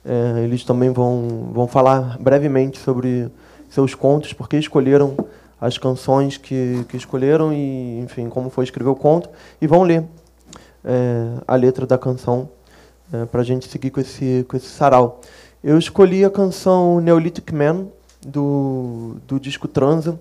É, 0.04 0.44
eles 0.44 0.62
também 0.62 0.90
vão 0.90 1.49
vão 1.50 1.66
falar 1.66 2.18
brevemente 2.21 2.78
sobre 2.78 3.30
seus 3.71 3.94
contos, 3.94 4.35
porque 4.35 4.59
escolheram 4.59 5.16
as 5.59 5.78
canções 5.78 6.37
que, 6.37 6.85
que 6.87 6.99
escolheram 6.99 7.50
e, 7.50 8.00
enfim, 8.00 8.28
como 8.28 8.50
foi 8.50 8.64
escrever 8.64 8.90
o 8.90 8.94
conto, 8.94 9.30
e 9.59 9.66
vão 9.66 9.85
ler 9.85 10.04
é, 10.85 11.28
a 11.49 11.56
letra 11.56 11.87
da 11.87 11.97
canção 11.97 12.50
é, 13.12 13.25
para 13.26 13.40
a 13.40 13.44
gente 13.44 13.68
seguir 13.68 13.90
com 13.90 14.00
esse, 14.00 14.44
com 14.49 14.56
esse 14.56 14.66
sarau. 14.66 15.20
Eu 15.62 15.78
escolhi 15.78 16.25
a 16.25 16.30
canção 16.30 17.00
Neolithic 17.00 17.54
Man, 17.54 17.87
do, 18.25 19.16
do 19.26 19.38
disco 19.38 19.68
Transa, 19.68 20.18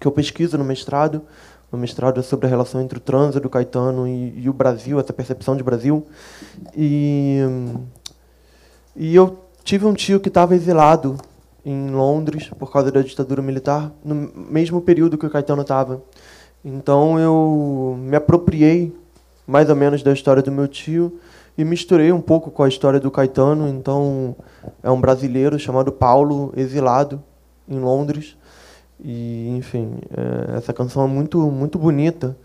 que 0.00 0.06
eu 0.06 0.12
pesquiso 0.12 0.56
no 0.58 0.64
mestrado. 0.64 1.22
O 1.70 1.76
mestrado 1.76 2.20
é 2.20 2.22
sobre 2.22 2.46
a 2.46 2.48
relação 2.48 2.80
entre 2.80 2.98
o 2.98 3.00
transa 3.00 3.40
do 3.40 3.50
Caetano 3.50 4.06
e, 4.06 4.40
e 4.40 4.48
o 4.48 4.52
Brasil, 4.52 5.00
essa 5.00 5.12
percepção 5.12 5.56
de 5.56 5.62
Brasil. 5.62 6.06
E, 6.76 7.40
e 8.94 9.14
eu 9.14 9.38
tive 9.64 9.84
um 9.84 9.92
tio 9.92 10.20
que 10.20 10.28
estava 10.28 10.54
exilado 10.54 11.16
em 11.64 11.90
Londres 11.90 12.48
por 12.56 12.70
causa 12.70 12.92
da 12.92 13.02
ditadura 13.02 13.42
militar, 13.42 13.92
no 14.04 14.14
mesmo 14.14 14.80
período 14.80 15.18
que 15.18 15.26
o 15.26 15.30
Caetano 15.30 15.62
estava. 15.62 16.00
Então 16.64 17.18
eu 17.18 17.96
me 17.98 18.16
apropriei 18.16 18.94
mais 19.46 19.68
ou 19.68 19.76
menos 19.76 20.02
da 20.02 20.12
história 20.12 20.42
do 20.42 20.52
meu 20.52 20.68
tio 20.68 21.18
e 21.56 21.64
misturei 21.64 22.12
um 22.12 22.20
pouco 22.20 22.50
com 22.50 22.62
a 22.62 22.68
história 22.68 23.00
do 23.00 23.10
Caetano. 23.10 23.68
Então, 23.68 24.36
é 24.82 24.90
um 24.90 25.00
brasileiro 25.00 25.58
chamado 25.58 25.90
Paulo, 25.90 26.52
exilado 26.56 27.22
em 27.68 27.78
Londres. 27.78 28.36
E, 29.02 29.48
enfim, 29.56 29.98
é, 30.10 30.56
essa 30.56 30.72
canção 30.72 31.04
é 31.04 31.06
muito, 31.06 31.40
muito 31.50 31.78
bonita. 31.78 32.36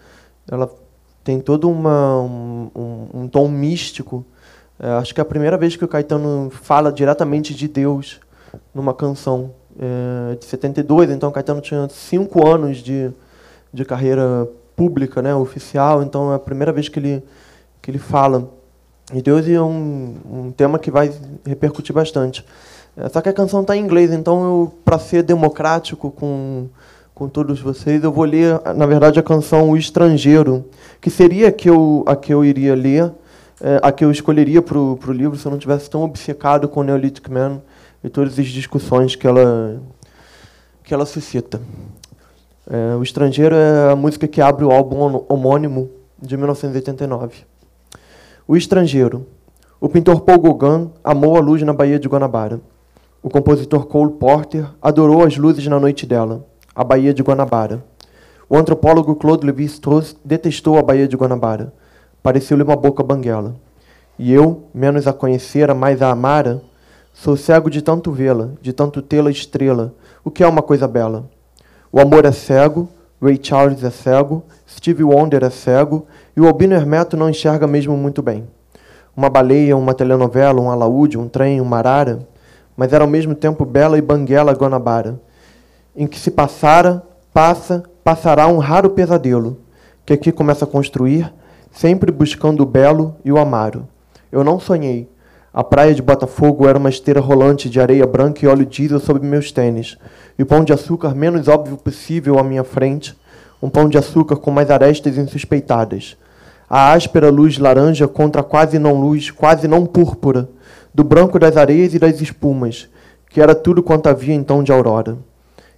Ela 0.49 0.69
tem 1.23 1.39
todo 1.39 1.69
uma, 1.69 2.21
um, 2.21 2.71
um, 2.75 3.21
um 3.21 3.27
tom 3.27 3.47
místico. 3.47 4.25
É, 4.79 4.91
acho 4.93 5.13
que 5.13 5.19
é 5.19 5.23
a 5.23 5.25
primeira 5.25 5.57
vez 5.57 5.75
que 5.75 5.85
o 5.85 5.87
Caetano 5.87 6.49
fala 6.49 6.91
diretamente 6.91 7.53
de 7.53 7.67
Deus 7.67 8.19
numa 8.73 8.93
canção. 8.93 9.53
É, 9.79 10.35
de 10.35 10.43
72, 10.45 11.09
então 11.11 11.29
o 11.29 11.31
Caetano 11.31 11.61
tinha 11.61 11.87
cinco 11.87 12.45
anos 12.45 12.79
de, 12.79 13.09
de 13.73 13.85
carreira 13.85 14.47
pública, 14.75 15.21
né, 15.21 15.33
oficial. 15.33 16.03
Então 16.03 16.31
é 16.31 16.35
a 16.35 16.39
primeira 16.39 16.73
vez 16.73 16.89
que 16.89 16.99
ele, 16.99 17.23
que 17.81 17.89
ele 17.89 17.97
fala 17.97 18.51
E 19.13 19.21
Deus 19.21 19.47
é 19.47 19.61
um, 19.61 20.15
um 20.31 20.51
tema 20.51 20.79
que 20.79 20.89
vai 20.89 21.11
repercutir 21.45 21.93
bastante. 21.93 22.45
É, 22.95 23.09
só 23.09 23.21
que 23.21 23.29
a 23.29 23.33
canção 23.33 23.61
está 23.61 23.75
em 23.75 23.83
inglês, 23.83 24.11
então 24.11 24.71
para 24.83 24.99
ser 24.99 25.23
democrático 25.23 26.11
com, 26.11 26.67
com 27.13 27.27
todos 27.27 27.59
vocês, 27.59 28.03
eu 28.03 28.11
vou 28.11 28.25
ler, 28.25 28.59
na 28.75 28.85
verdade, 28.85 29.19
a 29.19 29.23
canção 29.23 29.69
O 29.69 29.77
Estrangeiro, 29.77 30.65
que 30.99 31.09
seria 31.09 31.49
a 31.49 31.51
que 31.51 31.69
eu, 31.69 32.03
a 32.07 32.15
que 32.15 32.33
eu 32.33 32.43
iria 32.43 32.75
ler, 32.75 33.11
é, 33.61 33.79
a 33.81 33.91
que 33.91 34.03
eu 34.03 34.11
escolheria 34.11 34.61
para 34.61 34.77
o 34.77 34.97
livro 35.11 35.37
se 35.37 35.45
eu 35.45 35.51
não 35.51 35.59
tivesse 35.59 35.89
tão 35.89 36.03
obcecado 36.03 36.67
com 36.67 36.79
o 36.79 36.83
Neolithic 36.83 37.29
Man 37.29 37.61
e 38.03 38.09
todas 38.09 38.39
as 38.39 38.47
discussões 38.47 39.15
que 39.15 39.27
ela, 39.27 39.81
que 40.83 40.93
ela 40.93 41.05
suscita. 41.05 41.61
É, 42.69 42.95
o 42.95 43.03
Estrangeiro 43.03 43.55
é 43.55 43.91
a 43.91 43.95
música 43.95 44.27
que 44.27 44.41
abre 44.41 44.63
o 44.63 44.71
álbum 44.71 45.25
homônimo 45.27 45.89
de 46.21 46.37
1989. 46.37 47.50
O 48.51 48.57
Estrangeiro. 48.57 49.27
O 49.79 49.87
pintor 49.87 50.19
Paul 50.19 50.39
Gauguin 50.39 50.91
amou 51.01 51.37
a 51.37 51.39
luz 51.39 51.61
na 51.61 51.71
Baía 51.71 51.97
de 51.97 52.09
Guanabara. 52.09 52.59
O 53.23 53.29
compositor 53.29 53.85
Cole 53.85 54.11
Porter 54.11 54.67
adorou 54.81 55.23
as 55.23 55.37
luzes 55.37 55.65
na 55.67 55.79
noite 55.79 56.05
dela, 56.05 56.45
a 56.75 56.83
Baía 56.83 57.13
de 57.13 57.23
Guanabara. 57.23 57.81
O 58.49 58.57
antropólogo 58.57 59.15
Claude 59.15 59.45
Lévi-Strauss 59.45 60.17
detestou 60.25 60.77
a 60.77 60.83
Baía 60.83 61.07
de 61.07 61.15
Guanabara. 61.15 61.73
Pareceu-lhe 62.21 62.61
uma 62.61 62.75
boca 62.75 63.01
banguela. 63.01 63.55
E 64.19 64.33
eu, 64.33 64.63
menos 64.73 65.07
a 65.07 65.13
conhecera, 65.13 65.73
mais 65.73 66.01
a 66.01 66.11
amara, 66.11 66.61
sou 67.13 67.37
cego 67.37 67.69
de 67.69 67.81
tanto 67.81 68.11
vê-la, 68.11 68.49
de 68.61 68.73
tanto 68.73 69.01
tê-la 69.01 69.31
estrela, 69.31 69.93
o 70.25 70.29
que 70.29 70.43
é 70.43 70.47
uma 70.49 70.61
coisa 70.61 70.89
bela. 70.89 71.23
O 71.89 72.01
amor 72.01 72.25
é 72.25 72.33
cego, 72.33 72.89
Ray 73.21 73.39
Charles 73.39 73.83
é 73.83 73.91
cego, 73.91 74.43
Steve 74.67 75.03
Wonder 75.03 75.43
é 75.43 75.49
cego, 75.51 76.07
e 76.35 76.41
o 76.41 76.47
Albino 76.47 76.73
Hermeto 76.73 77.15
não 77.15 77.29
enxerga 77.29 77.67
mesmo 77.67 77.95
muito 77.95 78.19
bem. 78.23 78.47
Uma 79.15 79.29
baleia, 79.29 79.77
uma 79.77 79.93
telenovela, 79.93 80.59
um 80.59 80.71
alaúde, 80.71 81.19
um 81.19 81.27
trem, 81.27 81.61
uma 81.61 81.77
arara, 81.77 82.27
mas 82.75 82.91
era 82.93 83.03
ao 83.03 83.09
mesmo 83.09 83.35
tempo 83.35 83.63
bela 83.63 83.95
e 83.95 84.01
banguela 84.01 84.53
Guanabara, 84.53 85.21
em 85.95 86.07
que 86.07 86.17
se 86.17 86.31
passara, 86.31 87.03
passa, 87.31 87.83
passará 88.03 88.47
um 88.47 88.57
raro 88.57 88.89
pesadelo, 88.89 89.59
que 90.03 90.13
aqui 90.13 90.31
começa 90.31 90.65
a 90.65 90.67
construir, 90.67 91.31
sempre 91.71 92.11
buscando 92.11 92.63
o 92.63 92.65
belo 92.65 93.15
e 93.23 93.31
o 93.31 93.37
amaro. 93.37 93.87
Eu 94.31 94.43
não 94.43 94.59
sonhei. 94.59 95.10
A 95.53 95.65
praia 95.65 95.93
de 95.93 96.01
Botafogo 96.01 96.65
era 96.65 96.77
uma 96.77 96.89
esteira 96.89 97.19
rolante 97.19 97.69
de 97.69 97.81
areia 97.81 98.07
branca 98.07 98.39
e 98.45 98.47
óleo 98.47 98.65
diesel 98.65 99.01
sob 99.01 99.19
meus 99.25 99.51
tênis, 99.51 99.97
e 100.39 100.43
o 100.43 100.45
pão 100.45 100.63
de 100.63 100.71
açúcar 100.71 101.13
menos 101.13 101.49
óbvio 101.49 101.75
possível 101.75 102.39
à 102.39 102.43
minha 102.43 102.63
frente, 102.63 103.13
um 103.61 103.69
pão 103.69 103.89
de 103.89 103.97
açúcar 103.97 104.37
com 104.37 104.49
mais 104.49 104.71
arestas 104.71 105.17
insuspeitadas. 105.17 106.15
A 106.69 106.93
áspera 106.93 107.29
luz 107.29 107.57
laranja 107.57 108.07
contra 108.07 108.39
a 108.39 108.45
quase 108.45 108.79
não 108.79 109.01
luz, 109.01 109.29
quase 109.29 109.67
não 109.67 109.85
púrpura, 109.85 110.47
do 110.93 111.03
branco 111.03 111.37
das 111.37 111.57
areias 111.57 111.93
e 111.93 111.99
das 111.99 112.21
espumas, 112.21 112.87
que 113.29 113.41
era 113.41 113.53
tudo 113.53 113.83
quanto 113.83 114.07
havia 114.07 114.33
então 114.33 114.63
de 114.63 114.71
aurora. 114.71 115.17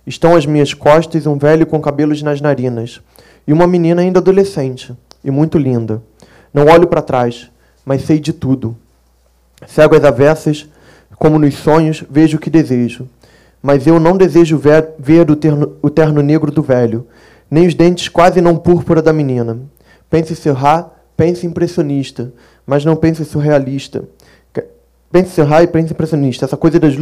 Estão 0.05 0.35
às 0.35 0.45
minhas 0.45 0.75
costas 0.75 1.25
um 1.25 1.35
velho 1.35 1.65
com 1.65 1.81
cabelos 1.81 2.21
nas 2.21 2.39
narinas, 2.39 3.01
e 3.47 3.51
uma 3.51 3.65
menina 3.65 4.03
ainda 4.03 4.19
adolescente, 4.19 4.95
e 5.23 5.31
muito 5.31 5.57
linda. 5.57 5.99
Não 6.53 6.67
olho 6.67 6.85
para 6.85 7.01
trás, 7.01 7.49
mas 7.83 8.03
sei 8.03 8.19
de 8.19 8.33
tudo. 8.33 8.77
Cego 9.67 9.95
às 9.95 10.03
avessas, 10.03 10.67
como 11.17 11.39
nos 11.39 11.55
sonhos, 11.55 12.03
vejo 12.09 12.37
o 12.37 12.39
que 12.39 12.49
desejo. 12.49 13.07
Mas 13.61 13.87
eu 13.87 13.99
não 13.99 14.17
desejo 14.17 14.57
ver, 14.57 14.89
ver 14.99 15.29
o, 15.31 15.35
terno, 15.35 15.77
o 15.81 15.89
terno 15.89 16.21
negro 16.21 16.51
do 16.51 16.61
velho, 16.61 17.07
nem 17.49 17.67
os 17.67 17.73
dentes 17.73 18.09
quase 18.09 18.41
não 18.41 18.57
púrpura 18.57 19.01
da 19.01 19.13
menina. 19.13 19.59
Pense 20.09 20.35
Serra, 20.35 20.91
pense 21.15 21.47
impressionista, 21.47 22.33
mas 22.65 22.83
não 22.83 22.95
pense 22.95 23.23
surrealista. 23.23 24.03
Pense 25.11 25.29
Serra 25.29 25.61
e 25.61 25.67
pense 25.67 25.93
impressionista, 25.93 26.45
essa 26.45 26.57
coisa 26.57 26.79
das, 26.79 26.95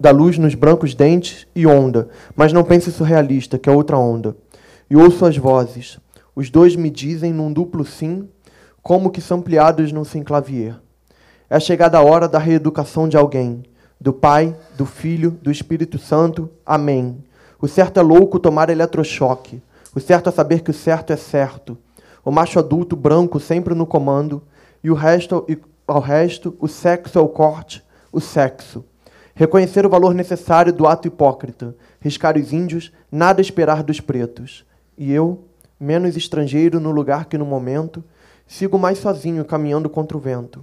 da 0.00 0.10
luz 0.10 0.38
nos 0.38 0.54
brancos 0.54 0.94
dentes 0.94 1.46
e 1.54 1.66
onda, 1.66 2.08
mas 2.34 2.50
não 2.50 2.64
pense 2.64 2.90
surrealista, 2.90 3.58
que 3.58 3.68
é 3.68 3.72
outra 3.72 3.98
onda. 3.98 4.34
E 4.90 4.96
ouço 4.96 5.26
as 5.26 5.36
vozes. 5.36 5.98
Os 6.34 6.48
dois 6.48 6.74
me 6.74 6.88
dizem 6.88 7.32
num 7.32 7.52
duplo 7.52 7.84
sim, 7.84 8.26
como 8.82 9.10
que 9.10 9.20
são 9.20 9.38
ampliados 9.38 9.92
num 9.92 10.02
sim 10.02 10.22
clavier. 10.22 10.76
É 11.50 11.58
chegada 11.58 11.96
a 11.96 12.02
hora 12.02 12.28
da 12.28 12.38
reeducação 12.38 13.08
de 13.08 13.16
alguém, 13.16 13.62
do 13.98 14.12
Pai, 14.12 14.54
do 14.76 14.84
Filho, 14.84 15.30
do 15.30 15.50
Espírito 15.50 15.98
Santo. 15.98 16.50
Amém. 16.64 17.24
O 17.58 17.66
certo 17.66 17.98
é 17.98 18.02
louco 18.02 18.38
tomar 18.38 18.68
eletrochoque. 18.68 19.62
O 19.94 19.98
certo 19.98 20.28
é 20.28 20.32
saber 20.32 20.60
que 20.60 20.70
o 20.70 20.74
certo 20.74 21.10
é 21.10 21.16
certo. 21.16 21.78
O 22.22 22.30
macho 22.30 22.58
adulto 22.58 22.94
branco 22.94 23.40
sempre 23.40 23.74
no 23.74 23.86
comando, 23.86 24.42
e 24.84 24.90
o 24.90 24.94
resto, 24.94 25.42
e 25.48 25.56
ao 25.86 26.00
resto, 26.00 26.54
o 26.60 26.68
sexo 26.68 27.18
é 27.18 27.22
o 27.22 27.28
corte, 27.28 27.82
o 28.12 28.20
sexo. 28.20 28.84
Reconhecer 29.34 29.86
o 29.86 29.90
valor 29.90 30.12
necessário 30.12 30.70
do 30.70 30.86
ato 30.86 31.08
hipócrita, 31.08 31.74
riscar 31.98 32.36
os 32.36 32.52
índios, 32.52 32.92
nada 33.10 33.40
esperar 33.40 33.82
dos 33.82 34.00
pretos. 34.00 34.66
E 34.98 35.10
eu, 35.10 35.46
menos 35.80 36.14
estrangeiro 36.14 36.78
no 36.78 36.90
lugar 36.90 37.24
que 37.24 37.38
no 37.38 37.46
momento, 37.46 38.04
sigo 38.46 38.78
mais 38.78 38.98
sozinho 38.98 39.46
caminhando 39.46 39.88
contra 39.88 40.14
o 40.14 40.20
vento, 40.20 40.62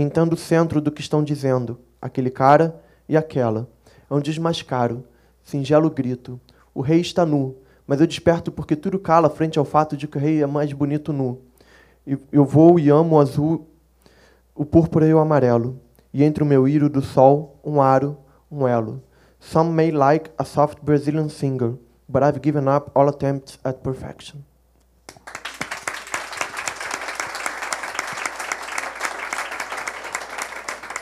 entendo 0.00 0.34
o 0.34 0.36
centro 0.36 0.80
do 0.80 0.90
que 0.90 1.00
estão 1.00 1.22
dizendo, 1.22 1.78
aquele 2.00 2.30
cara 2.30 2.80
e 3.08 3.16
aquela. 3.16 3.68
É 4.10 4.14
um 4.14 4.20
desmascaro, 4.20 5.04
singelo 5.42 5.90
grito. 5.90 6.40
O 6.74 6.80
rei 6.80 7.00
está 7.00 7.26
nu, 7.26 7.56
mas 7.86 8.00
eu 8.00 8.06
desperto 8.06 8.50
porque 8.50 8.76
tudo 8.76 8.98
cala 8.98 9.28
frente 9.28 9.58
ao 9.58 9.64
fato 9.64 9.96
de 9.96 10.06
que 10.06 10.16
o 10.16 10.20
rei 10.20 10.42
é 10.42 10.46
mais 10.46 10.72
bonito 10.72 11.12
nu. 11.12 11.40
Eu 12.32 12.44
vou 12.44 12.78
e 12.78 12.88
amo 12.88 13.16
o 13.16 13.20
azul 13.20 13.66
o 14.54 14.64
púrpura 14.64 15.06
e 15.06 15.14
o 15.14 15.18
amarelo, 15.18 15.80
e 16.12 16.22
entre 16.22 16.42
o 16.42 16.46
meu 16.46 16.68
íro 16.68 16.90
do 16.90 17.00
sol, 17.00 17.58
um 17.64 17.80
aro, 17.80 18.18
um 18.50 18.66
elo. 18.68 19.02
Some 19.40 19.70
may 19.70 19.90
like 19.90 20.30
a 20.38 20.44
soft 20.44 20.78
Brazilian 20.82 21.28
singer, 21.28 21.74
but 22.08 22.22
I've 22.22 22.40
given 22.42 22.68
up 22.68 22.90
all 22.94 23.08
attempts 23.08 23.58
at 23.64 23.82
perfection. 23.82 24.40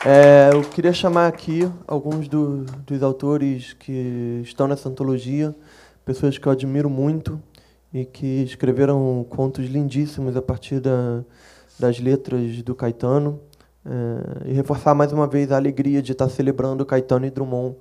É, 0.03 0.49
eu 0.51 0.63
queria 0.63 0.91
chamar 0.91 1.27
aqui 1.27 1.71
alguns 1.85 2.27
do, 2.27 2.65
dos 2.87 3.03
autores 3.03 3.73
que 3.73 4.41
estão 4.43 4.67
nessa 4.67 4.89
antologia, 4.89 5.55
pessoas 6.03 6.39
que 6.39 6.47
eu 6.47 6.51
admiro 6.51 6.89
muito 6.89 7.39
e 7.93 8.03
que 8.03 8.41
escreveram 8.41 9.23
contos 9.29 9.67
lindíssimos 9.67 10.35
a 10.35 10.41
partir 10.41 10.79
da, 10.79 11.23
das 11.77 11.99
letras 11.99 12.63
do 12.63 12.73
Caetano 12.73 13.39
é, 13.85 14.49
e 14.49 14.53
reforçar 14.53 14.95
mais 14.95 15.11
uma 15.13 15.27
vez 15.27 15.51
a 15.51 15.57
alegria 15.57 16.01
de 16.01 16.13
estar 16.13 16.29
celebrando 16.29 16.83
Caetano 16.83 17.27
e 17.27 17.29
Drummond 17.29 17.75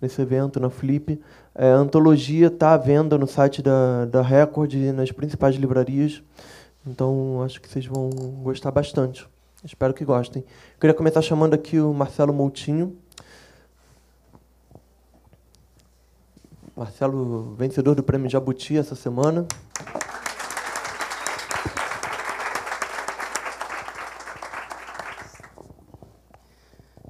nesse 0.00 0.22
evento, 0.22 0.58
na 0.58 0.70
Flip. 0.70 1.20
É, 1.54 1.72
a 1.72 1.76
antologia 1.76 2.46
está 2.46 2.72
à 2.72 2.78
venda 2.78 3.18
no 3.18 3.26
site 3.26 3.60
da, 3.60 4.06
da 4.06 4.22
Record 4.22 4.72
e 4.72 4.92
nas 4.92 5.12
principais 5.12 5.56
livrarias, 5.56 6.22
então 6.86 7.42
acho 7.42 7.60
que 7.60 7.68
vocês 7.68 7.84
vão 7.84 8.08
gostar 8.42 8.70
bastante. 8.70 9.28
Espero 9.66 9.92
que 9.92 10.04
gostem. 10.04 10.44
Queria 10.80 10.94
começar 10.94 11.20
chamando 11.20 11.54
aqui 11.54 11.80
o 11.80 11.92
Marcelo 11.92 12.32
Moutinho. 12.32 12.96
Marcelo, 16.76 17.52
vencedor 17.56 17.96
do 17.96 18.02
Prêmio 18.02 18.30
Jabuti 18.30 18.78
essa 18.78 18.94
semana. 18.94 19.44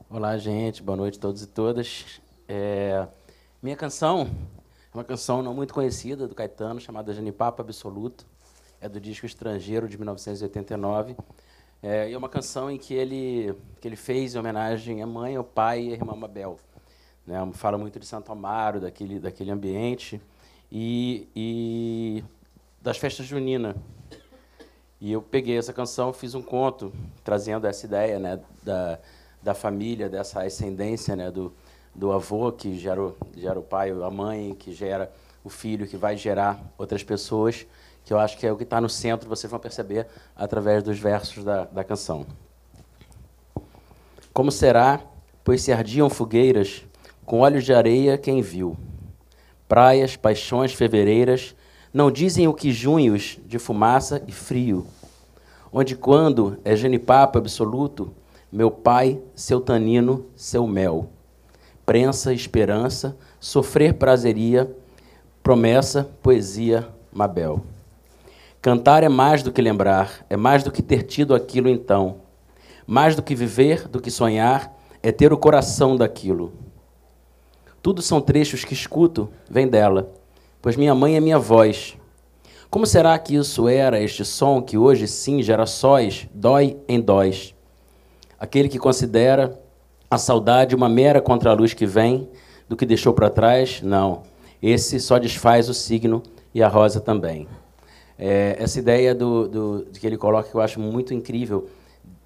Olá, 0.08 0.38
gente. 0.38 0.82
Boa 0.82 0.96
noite 0.96 1.18
a 1.18 1.20
todos 1.20 1.42
e 1.42 1.46
todas. 1.46 2.22
É, 2.48 3.06
minha 3.62 3.76
canção 3.76 4.30
é 4.94 4.96
uma 4.96 5.04
canção 5.04 5.42
não 5.42 5.52
muito 5.52 5.74
conhecida 5.74 6.26
do 6.26 6.34
Caetano, 6.34 6.80
chamada 6.80 7.12
Genipapo 7.12 7.60
Absoluto. 7.60 8.26
É 8.80 8.88
do 8.88 8.98
disco 8.98 9.26
Estrangeiro, 9.26 9.86
de 9.86 9.98
1989. 9.98 11.16
É, 11.82 12.08
e 12.08 12.14
é 12.14 12.18
uma 12.18 12.28
canção 12.28 12.70
em 12.70 12.78
que 12.78 12.94
ele, 12.94 13.54
que 13.80 13.86
ele 13.86 13.96
fez 13.96 14.34
em 14.34 14.38
homenagem 14.38 15.02
à 15.02 15.06
mãe, 15.06 15.36
ao 15.36 15.44
pai 15.44 15.82
e 15.84 15.90
à 15.90 15.92
irmã 15.92 16.14
Mabel. 16.14 16.58
Né? 17.26 17.36
Fala 17.52 17.76
muito 17.76 17.98
de 17.98 18.06
Santo 18.06 18.32
Amaro, 18.32 18.80
daquele, 18.80 19.18
daquele 19.18 19.50
ambiente. 19.50 20.20
E, 20.70 21.28
e 21.34 22.24
das 22.80 22.98
festas 22.98 23.26
juninas. 23.26 23.76
E 25.00 25.12
eu 25.12 25.20
peguei 25.20 25.58
essa 25.58 25.72
canção, 25.72 26.12
fiz 26.12 26.34
um 26.34 26.42
conto 26.42 26.92
trazendo 27.22 27.66
essa 27.66 27.84
ideia 27.84 28.18
né, 28.18 28.40
da, 28.62 28.98
da 29.42 29.54
família, 29.54 30.08
dessa 30.08 30.42
ascendência 30.42 31.14
né, 31.14 31.30
do, 31.30 31.52
do 31.94 32.12
avô, 32.12 32.50
que 32.50 32.78
gera 32.78 33.02
o, 33.02 33.16
gera 33.36 33.58
o 33.58 33.62
pai, 33.62 33.90
a 33.90 34.10
mãe, 34.10 34.54
que 34.54 34.72
gera 34.72 35.12
o 35.44 35.50
filho, 35.50 35.86
que 35.86 35.96
vai 35.96 36.16
gerar 36.16 36.60
outras 36.78 37.02
pessoas, 37.02 37.66
que 38.06 38.12
eu 38.12 38.20
acho 38.20 38.38
que 38.38 38.46
é 38.46 38.52
o 38.52 38.56
que 38.56 38.62
está 38.62 38.80
no 38.80 38.88
centro, 38.88 39.28
vocês 39.28 39.50
vão 39.50 39.58
perceber 39.58 40.06
através 40.36 40.80
dos 40.80 40.96
versos 40.96 41.42
da, 41.42 41.64
da 41.64 41.82
canção. 41.82 42.24
Como 44.32 44.52
será, 44.52 45.00
pois 45.42 45.60
se 45.60 45.72
ardiam 45.72 46.08
fogueiras, 46.08 46.84
com 47.24 47.40
olhos 47.40 47.64
de 47.64 47.74
areia 47.74 48.16
quem 48.16 48.40
viu? 48.40 48.76
Praias, 49.66 50.14
paixões 50.14 50.72
fevereiras, 50.72 51.56
não 51.92 52.08
dizem 52.08 52.46
o 52.46 52.54
que 52.54 52.70
junhos 52.70 53.40
de 53.44 53.58
fumaça 53.58 54.22
e 54.28 54.30
frio, 54.30 54.86
onde 55.72 55.96
quando 55.96 56.60
é 56.64 56.76
genipapo 56.76 57.38
absoluto, 57.38 58.14
meu 58.52 58.70
pai, 58.70 59.20
seu 59.34 59.60
tanino, 59.60 60.26
seu 60.36 60.64
mel. 60.64 61.10
Prensa, 61.84 62.32
esperança, 62.32 63.16
sofrer 63.40 63.94
prazeria, 63.94 64.72
promessa, 65.42 66.08
poesia, 66.22 66.88
Mabel. 67.12 67.64
Cantar 68.60 69.02
é 69.02 69.08
mais 69.08 69.42
do 69.42 69.52
que 69.52 69.62
lembrar, 69.62 70.24
é 70.28 70.36
mais 70.36 70.62
do 70.62 70.72
que 70.72 70.82
ter 70.82 71.02
tido 71.04 71.34
aquilo 71.34 71.68
então. 71.68 72.22
Mais 72.86 73.14
do 73.14 73.22
que 73.22 73.34
viver, 73.34 73.86
do 73.88 74.00
que 74.00 74.10
sonhar, 74.10 74.74
é 75.02 75.12
ter 75.12 75.32
o 75.32 75.38
coração 75.38 75.96
daquilo. 75.96 76.52
Tudo 77.80 78.02
são 78.02 78.20
trechos 78.20 78.64
que 78.64 78.74
escuto, 78.74 79.28
vem 79.48 79.68
dela, 79.68 80.12
pois 80.60 80.76
minha 80.76 80.94
mãe 80.94 81.16
é 81.16 81.20
minha 81.20 81.38
voz. 81.38 81.96
Como 82.68 82.84
será 82.84 83.16
que 83.18 83.36
isso 83.36 83.68
era, 83.68 84.00
este 84.00 84.24
som 84.24 84.60
que 84.60 84.76
hoje 84.76 85.06
sim 85.06 85.40
gera 85.42 85.66
sóis, 85.66 86.28
dói 86.34 86.76
em 86.88 87.00
dóis? 87.00 87.54
Aquele 88.38 88.68
que 88.68 88.78
considera 88.78 89.58
a 90.10 90.18
saudade 90.18 90.74
uma 90.74 90.88
mera 90.88 91.20
contraluz 91.20 91.72
que 91.72 91.86
vem 91.86 92.28
do 92.68 92.76
que 92.76 92.84
deixou 92.84 93.12
para 93.12 93.30
trás, 93.30 93.80
não. 93.82 94.22
Esse 94.60 94.98
só 94.98 95.18
desfaz 95.18 95.68
o 95.68 95.74
signo 95.74 96.22
e 96.52 96.62
a 96.62 96.68
rosa 96.68 97.00
também. 97.00 97.46
É, 98.18 98.56
essa 98.58 98.78
ideia 98.78 99.14
do, 99.14 99.48
do, 99.48 99.86
que 99.92 100.06
ele 100.06 100.16
coloca 100.16 100.48
que 100.48 100.54
eu 100.54 100.60
acho 100.60 100.80
muito 100.80 101.12
incrível, 101.12 101.68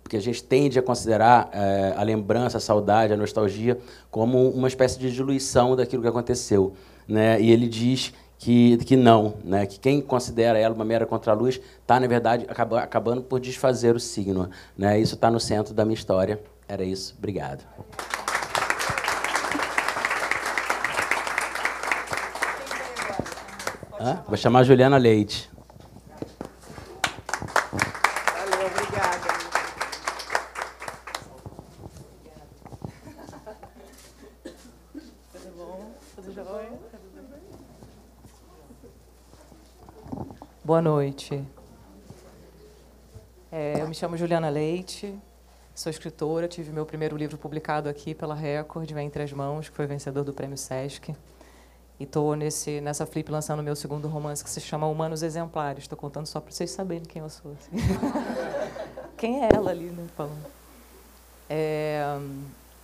porque 0.03 0.17
a 0.17 0.21
gente 0.21 0.43
tende 0.43 0.79
a 0.79 0.83
considerar 0.83 1.51
é, 1.53 1.95
a 1.97 2.03
lembrança, 2.03 2.59
a 2.59 2.61
saudade, 2.61 3.13
a 3.13 3.17
nostalgia 3.17 3.79
como 4.11 4.49
uma 4.51 4.69
espécie 4.69 4.99
de 4.99 5.13
diluição 5.13 5.75
daquilo 5.77 6.03
que 6.03 6.09
aconteceu. 6.09 6.75
Né? 7.07 7.41
E 7.41 7.51
ele 7.51 7.69
diz 7.69 8.13
que, 8.39 8.79
que 8.79 8.97
não, 8.97 9.35
né? 9.45 9.67
que 9.67 9.79
quem 9.79 10.01
considera 10.01 10.59
ela 10.59 10.75
uma 10.75 10.85
mera 10.85 11.05
contraluz 11.05 11.61
está, 11.83 12.01
na 12.01 12.07
verdade, 12.07 12.47
acaba, 12.49 12.81
acabando 12.81 13.23
por 13.23 13.39
desfazer 13.39 13.95
o 13.95 14.01
signo. 14.01 14.49
Né? 14.77 14.99
Isso 14.99 15.15
está 15.15 15.31
no 15.31 15.39
centro 15.39 15.75
da 15.75 15.85
minha 15.85 15.95
história. 15.95 16.41
Era 16.67 16.85
isso. 16.85 17.15
Obrigado. 17.19 17.65
Hã? 24.01 24.25
Vou 24.27 24.37
chamar 24.39 24.61
a 24.61 24.63
Juliana 24.63 24.97
Leite. 24.97 25.51
Valeu, 28.33 28.67
obrigada. 28.67 29.29
Tudo 35.33 35.51
bom? 35.59 35.93
Tudo 36.17 36.33
jóia? 36.33 36.91
Boa 40.71 40.81
noite. 40.81 41.45
É, 43.51 43.81
eu 43.81 43.89
me 43.89 43.93
chamo 43.93 44.17
Juliana 44.17 44.49
Leite, 44.49 45.13
sou 45.75 45.91
escritora, 45.91 46.47
tive 46.47 46.71
meu 46.71 46.87
primeiro 46.87 47.17
livro 47.17 47.37
publicado 47.37 47.89
aqui 47.89 48.15
pela 48.15 48.37
Record, 48.37 48.89
Vem 48.93 49.09
Entre 49.09 49.21
as 49.21 49.33
Mãos, 49.33 49.69
que 49.69 49.75
foi 49.75 49.85
vencedor 49.89 50.23
do 50.23 50.33
Prêmio 50.33 50.57
Sesc. 50.57 51.13
E 51.99 52.05
estou 52.05 52.37
nessa 52.37 53.05
flip 53.05 53.29
lançando 53.33 53.65
meu 53.65 53.75
segundo 53.75 54.07
romance, 54.07 54.45
que 54.45 54.49
se 54.49 54.61
chama 54.61 54.87
Humanos 54.87 55.25
Exemplares. 55.25 55.83
Estou 55.83 55.99
contando 55.99 56.27
só 56.27 56.39
para 56.39 56.53
vocês 56.53 56.71
saberem 56.71 57.05
quem 57.05 57.21
eu 57.21 57.29
sou. 57.29 57.51
Assim. 57.51 57.73
quem 59.19 59.43
é 59.43 59.49
ela 59.53 59.73
ali, 59.73 59.87
né, 59.87 60.07
falando. 60.17 60.47
É, 61.49 62.17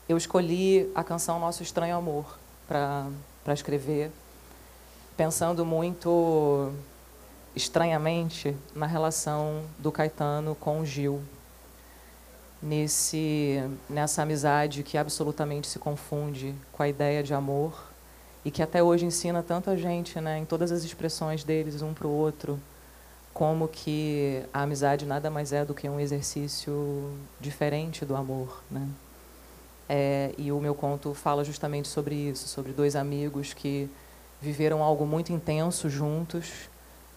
eu 0.09 0.17
escolhi 0.17 0.91
a 0.93 1.05
canção 1.05 1.39
Nosso 1.39 1.63
Estranho 1.63 1.97
Amor 1.97 2.37
para 2.67 3.55
escrever, 3.55 4.11
pensando 5.17 5.65
muito 5.65 6.75
estranhamente 7.57 8.55
na 8.75 8.87
relação 8.87 9.63
do 9.79 9.91
Caetano 9.91 10.55
com 10.55 10.81
o 10.81 10.87
Gil, 10.87 11.23
nesse 12.63 13.63
nessa 13.89 14.23
amizade 14.23 14.83
que 14.83 14.99
absolutamente 14.99 15.67
se 15.67 15.79
confunde 15.79 16.55
com 16.71 16.83
a 16.83 16.89
ideia 16.89 17.23
de 17.23 17.33
amor 17.33 17.73
e 18.45 18.51
que 18.51 18.63
até 18.63 18.83
hoje 18.83 19.07
ensina 19.07 19.43
tanta 19.43 19.77
gente, 19.77 20.21
né, 20.21 20.39
em 20.39 20.45
todas 20.45 20.71
as 20.71 20.85
expressões 20.85 21.43
deles 21.43 21.83
um 21.83 21.93
para 21.93 22.07
o 22.07 22.11
outro, 22.11 22.61
como 23.35 23.67
que 23.67 24.43
a 24.53 24.63
amizade 24.63 25.05
nada 25.05 25.31
mais 25.31 25.53
é 25.53 25.65
do 25.65 25.75
que 25.75 25.89
um 25.89 25.99
exercício 25.99 27.11
diferente 27.41 28.05
do 28.05 28.15
amor, 28.15 28.63
né? 28.71 28.87
É, 29.89 30.33
e 30.37 30.51
o 30.51 30.61
meu 30.61 30.75
conto 30.75 31.15
fala 31.15 31.45
justamente 31.45 31.89
sobre 31.89 32.15
isso, 32.15 32.49
sobre 32.49 32.73
dois 32.73 32.97
amigos 32.97 33.55
que 33.55 33.89
viveram 34.41 34.83
algo 34.83 35.07
muito 35.07 35.33
intenso 35.33 35.89
juntos 35.89 36.69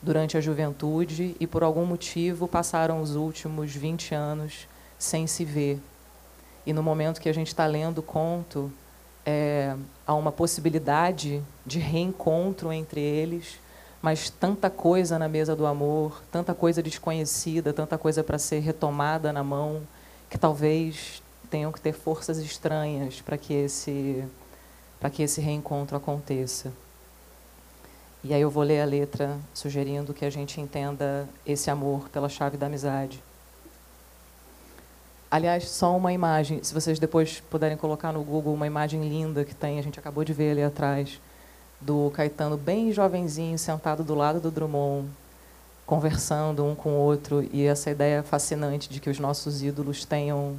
durante 0.02 0.38
a 0.38 0.42
juventude 0.42 1.36
e, 1.40 1.48
por 1.48 1.64
algum 1.64 1.86
motivo, 1.86 2.48
passaram 2.48 3.02
os 3.02 3.16
últimos 3.16 3.76
20 3.76 4.16
anos 4.16 4.68
sem 4.98 5.28
se 5.28 5.44
ver. 5.44 5.80
E 6.66 6.74
no 6.74 6.84
momento 6.84 7.20
que 7.20 7.30
a 7.30 7.34
gente 7.34 7.48
está 7.48 7.66
lendo 7.66 8.00
o 8.00 8.04
conto, 8.04 8.72
é, 9.26 9.76
há 10.06 10.14
uma 10.14 10.32
possibilidade 10.32 11.42
de 11.66 11.80
reencontro 11.80 12.72
entre 12.72 13.02
eles, 13.02 13.60
mas 14.02 14.30
tanta 14.30 14.70
coisa 14.70 15.20
na 15.20 15.28
mesa 15.28 15.56
do 15.56 15.66
amor, 15.66 16.22
tanta 16.32 16.54
coisa 16.54 16.82
desconhecida, 16.82 17.74
tanta 17.74 17.98
coisa 17.98 18.24
para 18.24 18.38
ser 18.38 18.60
retomada 18.60 19.34
na 19.34 19.44
mão, 19.44 19.82
que 20.30 20.38
talvez 20.38 21.22
tenham 21.50 21.72
que 21.72 21.82
ter 21.82 21.94
forças 21.94 22.38
estranhas 22.38 23.22
para 23.22 23.38
que 23.38 23.54
esse 23.54 24.24
para 25.00 25.10
que 25.10 25.24
esse 25.24 25.40
reencontro 25.40 25.96
aconteça. 25.96 26.74
E 28.22 28.34
aí 28.34 28.42
eu 28.42 28.50
vou 28.50 28.64
ler 28.64 28.82
a 28.82 28.86
letra 28.86 29.38
sugerindo 29.54 30.14
que 30.14 30.26
a 30.26 30.30
gente 30.30 30.60
entenda 30.60 31.28
esse 31.46 31.72
amor 31.72 32.10
pela 32.10 32.28
chave 32.28 32.58
da 32.58 32.66
amizade. 32.66 33.24
Aliás, 35.32 35.70
só 35.70 35.96
uma 35.96 36.12
imagem, 36.12 36.62
se 36.62 36.74
vocês 36.74 37.00
depois 37.00 37.40
puderem 37.50 37.78
colocar 37.78 38.12
no 38.12 38.22
Google 38.22 38.54
uma 38.54 38.68
imagem 38.68 39.08
linda 39.08 39.46
que 39.46 39.56
tem, 39.56 39.80
a 39.80 39.82
gente 39.82 40.00
acabou 40.00 40.26
de 40.26 40.34
ver 40.34 40.52
ali 40.52 40.64
atrás, 40.64 41.22
do 41.80 42.12
Caetano 42.14 42.58
bem 42.58 42.92
jovenzinho, 42.92 43.58
sentado 43.58 44.04
do 44.04 44.16
lado 44.16 44.42
do 44.42 44.52
Drummond, 44.52 45.08
conversando 45.86 46.66
um 46.66 46.76
com 46.76 46.90
o 46.90 46.98
outro, 46.98 47.48
e 47.54 47.64
essa 47.64 47.90
ideia 47.90 48.22
fascinante 48.22 48.90
de 48.90 49.00
que 49.00 49.10
os 49.10 49.18
nossos 49.18 49.64
ídolos 49.64 50.04
tenham 50.04 50.58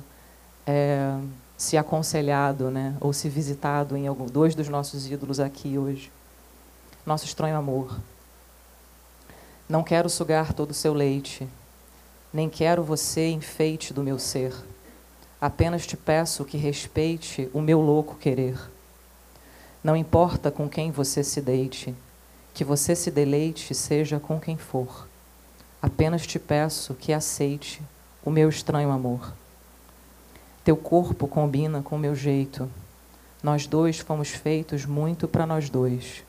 é, 0.67 1.15
se 1.59 1.77
aconselhado, 1.77 2.71
né, 2.71 2.97
ou 3.01 3.13
se 3.13 3.29
visitado 3.29 3.99
em 3.99 4.07
algum, 4.07 4.25
dois 4.25 4.55
dos 4.55 4.69
nossos 4.69 5.11
ídolos 5.11 5.41
aqui 5.41 5.77
hoje 5.77 6.11
nosso 7.05 7.25
estranho 7.25 7.57
amor. 7.57 7.99
Não 9.69 9.83
quero 9.83 10.11
sugar 10.11 10.53
todo 10.53 10.73
o 10.73 10.75
seu 10.75 10.93
leite, 10.93 11.49
nem 12.33 12.49
quero 12.49 12.83
você 12.83 13.29
enfeite 13.29 13.93
do 13.93 14.03
meu 14.03 14.19
ser. 14.19 14.55
Apenas 15.41 15.87
te 15.87 15.97
peço 15.97 16.45
que 16.45 16.59
respeite 16.59 17.49
o 17.53 17.61
meu 17.61 17.81
louco 17.81 18.17
querer. 18.17 18.59
Não 19.83 19.97
importa 19.97 20.51
com 20.51 20.69
quem 20.69 20.91
você 20.91 21.25
se 21.25 21.41
deite, 21.41 21.95
que 22.53 22.65
você 22.65 22.95
se 22.95 23.11
deleite 23.11 23.75
seja 23.75 24.21
com 24.21 24.39
quem 24.39 24.57
for. 24.57 25.09
Apenas 25.81 26.27
te 26.27 26.39
peço 26.39 26.95
que 26.95 27.13
aceite 27.13 27.81
o 28.23 28.31
meu 28.31 28.49
estranho 28.49 28.91
amor. 28.91 29.33
Teu 30.63 30.77
corpo 30.77 31.27
combina 31.27 31.81
com 31.81 31.97
meu 31.97 32.15
jeito. 32.15 32.71
Nós 33.43 33.67
dois 33.67 33.99
fomos 33.99 34.29
feitos 34.29 34.85
muito 34.85 35.27
para 35.27 35.47
nós 35.47 35.71
dois. 35.71 36.23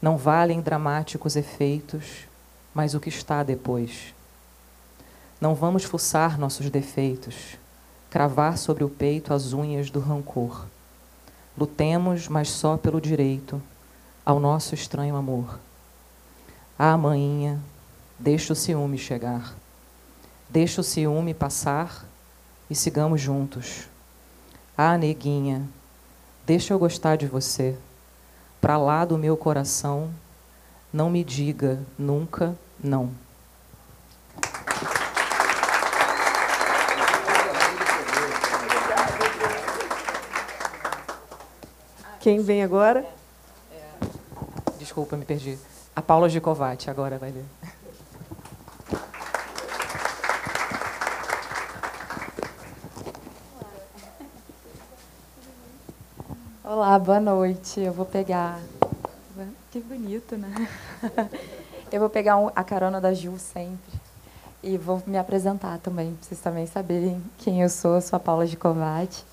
Não 0.00 0.16
valem 0.16 0.60
dramáticos 0.60 1.34
efeitos, 1.34 2.28
mas 2.72 2.94
o 2.94 3.00
que 3.00 3.08
está 3.08 3.42
depois. 3.42 4.14
Não 5.40 5.54
vamos 5.54 5.82
fuçar 5.82 6.38
nossos 6.38 6.70
defeitos, 6.70 7.56
cravar 8.08 8.56
sobre 8.56 8.84
o 8.84 8.88
peito 8.88 9.34
as 9.34 9.52
unhas 9.52 9.90
do 9.90 9.98
rancor. 9.98 10.66
Lutemos, 11.56 12.28
mas 12.28 12.48
só 12.48 12.76
pelo 12.76 13.00
direito, 13.00 13.60
ao 14.24 14.38
nosso 14.38 14.74
estranho 14.74 15.16
amor. 15.16 15.58
Ah, 16.78 16.96
maninha, 16.96 17.60
deixa 18.18 18.52
o 18.52 18.56
ciúme 18.56 18.98
chegar. 18.98 19.54
Deixa 20.48 20.80
o 20.80 20.84
ciúme 20.84 21.34
passar 21.34 22.06
e 22.70 22.74
sigamos 22.74 23.20
juntos. 23.20 23.88
Ah, 24.76 24.96
neguinha, 24.96 25.68
deixa 26.46 26.72
eu 26.72 26.78
gostar 26.78 27.16
de 27.16 27.26
você 27.26 27.76
para 28.60 28.76
lá 28.76 29.04
do 29.04 29.16
meu 29.16 29.36
coração, 29.36 30.10
não 30.92 31.08
me 31.10 31.22
diga 31.22 31.80
nunca 31.98 32.56
não. 32.82 33.10
Quem 42.20 42.42
vem 42.42 42.62
agora? 42.62 43.06
Desculpa, 44.78 45.16
me 45.16 45.24
perdi. 45.24 45.58
A 45.94 46.02
Paula 46.02 46.28
Gicovati 46.28 46.90
agora 46.90 47.16
vai 47.16 47.30
ler. 47.30 47.44
Olá, 56.70 56.98
boa 56.98 57.18
noite. 57.18 57.80
Eu 57.80 57.94
vou 57.94 58.04
pegar. 58.04 58.60
Que 59.70 59.80
bonito, 59.80 60.36
né? 60.36 60.68
Eu 61.90 61.98
vou 61.98 62.10
pegar 62.10 62.36
a 62.54 62.62
carona 62.62 63.00
da 63.00 63.14
Ju 63.14 63.38
sempre. 63.38 63.98
E 64.62 64.76
vou 64.76 65.02
me 65.06 65.16
apresentar 65.16 65.78
também, 65.78 66.12
para 66.12 66.28
vocês 66.28 66.40
também 66.40 66.66
saberem 66.66 67.22
quem 67.38 67.62
eu 67.62 67.70
sou. 67.70 67.94
Eu 67.94 68.02
sou 68.02 68.18
a 68.18 68.20
Paula 68.20 68.46
de 68.46 68.54
Covati. 68.54 69.24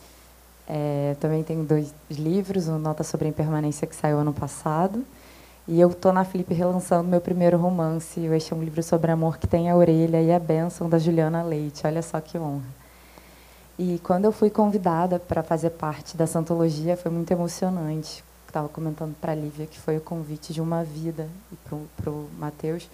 É, 0.65 1.17
também 1.19 1.43
tenho 1.43 1.65
dois 1.65 1.93
livros, 2.09 2.69
um 2.69 2.79
Nota 2.79 3.03
sobre 3.03 3.25
a 3.27 3.29
Impermanência 3.31 3.85
que 3.85 3.97
saiu 3.97 4.19
ano 4.19 4.31
passado. 4.31 5.03
E 5.67 5.77
eu 5.77 5.89
estou 5.89 6.13
na 6.13 6.23
Flip 6.23 6.53
relançando 6.53 7.09
meu 7.09 7.19
primeiro 7.19 7.57
romance. 7.57 8.17
Este 8.17 8.53
é 8.53 8.55
um 8.55 8.63
livro 8.63 8.81
sobre 8.81 9.11
amor 9.11 9.37
que 9.37 9.45
tem 9.45 9.69
a 9.69 9.75
orelha 9.75 10.21
e 10.21 10.31
a 10.31 10.39
bênção 10.39 10.87
da 10.87 10.97
Juliana 10.97 11.43
Leite. 11.43 11.85
Olha 11.85 12.01
só 12.01 12.21
que 12.21 12.37
honra. 12.37 12.84
E 13.77 13.99
quando 14.03 14.25
eu 14.25 14.31
fui 14.31 14.49
convidada 14.49 15.19
para 15.19 15.43
fazer 15.43 15.71
parte 15.71 16.15
dessa 16.15 16.39
antologia, 16.39 16.95
foi 16.95 17.11
muito 17.11 17.31
emocionante. 17.31 18.23
Estava 18.47 18.69
comentando 18.69 19.15
para 19.19 19.33
a 19.33 19.35
Lívia 19.35 19.67
que 19.67 19.79
foi 19.79 19.97
o 19.97 20.01
convite 20.01 20.53
de 20.53 20.61
uma 20.61 20.83
vida 20.83 21.27
e 21.51 21.55
para 22.01 22.09
o 22.09 22.29
Matheus 22.37 22.87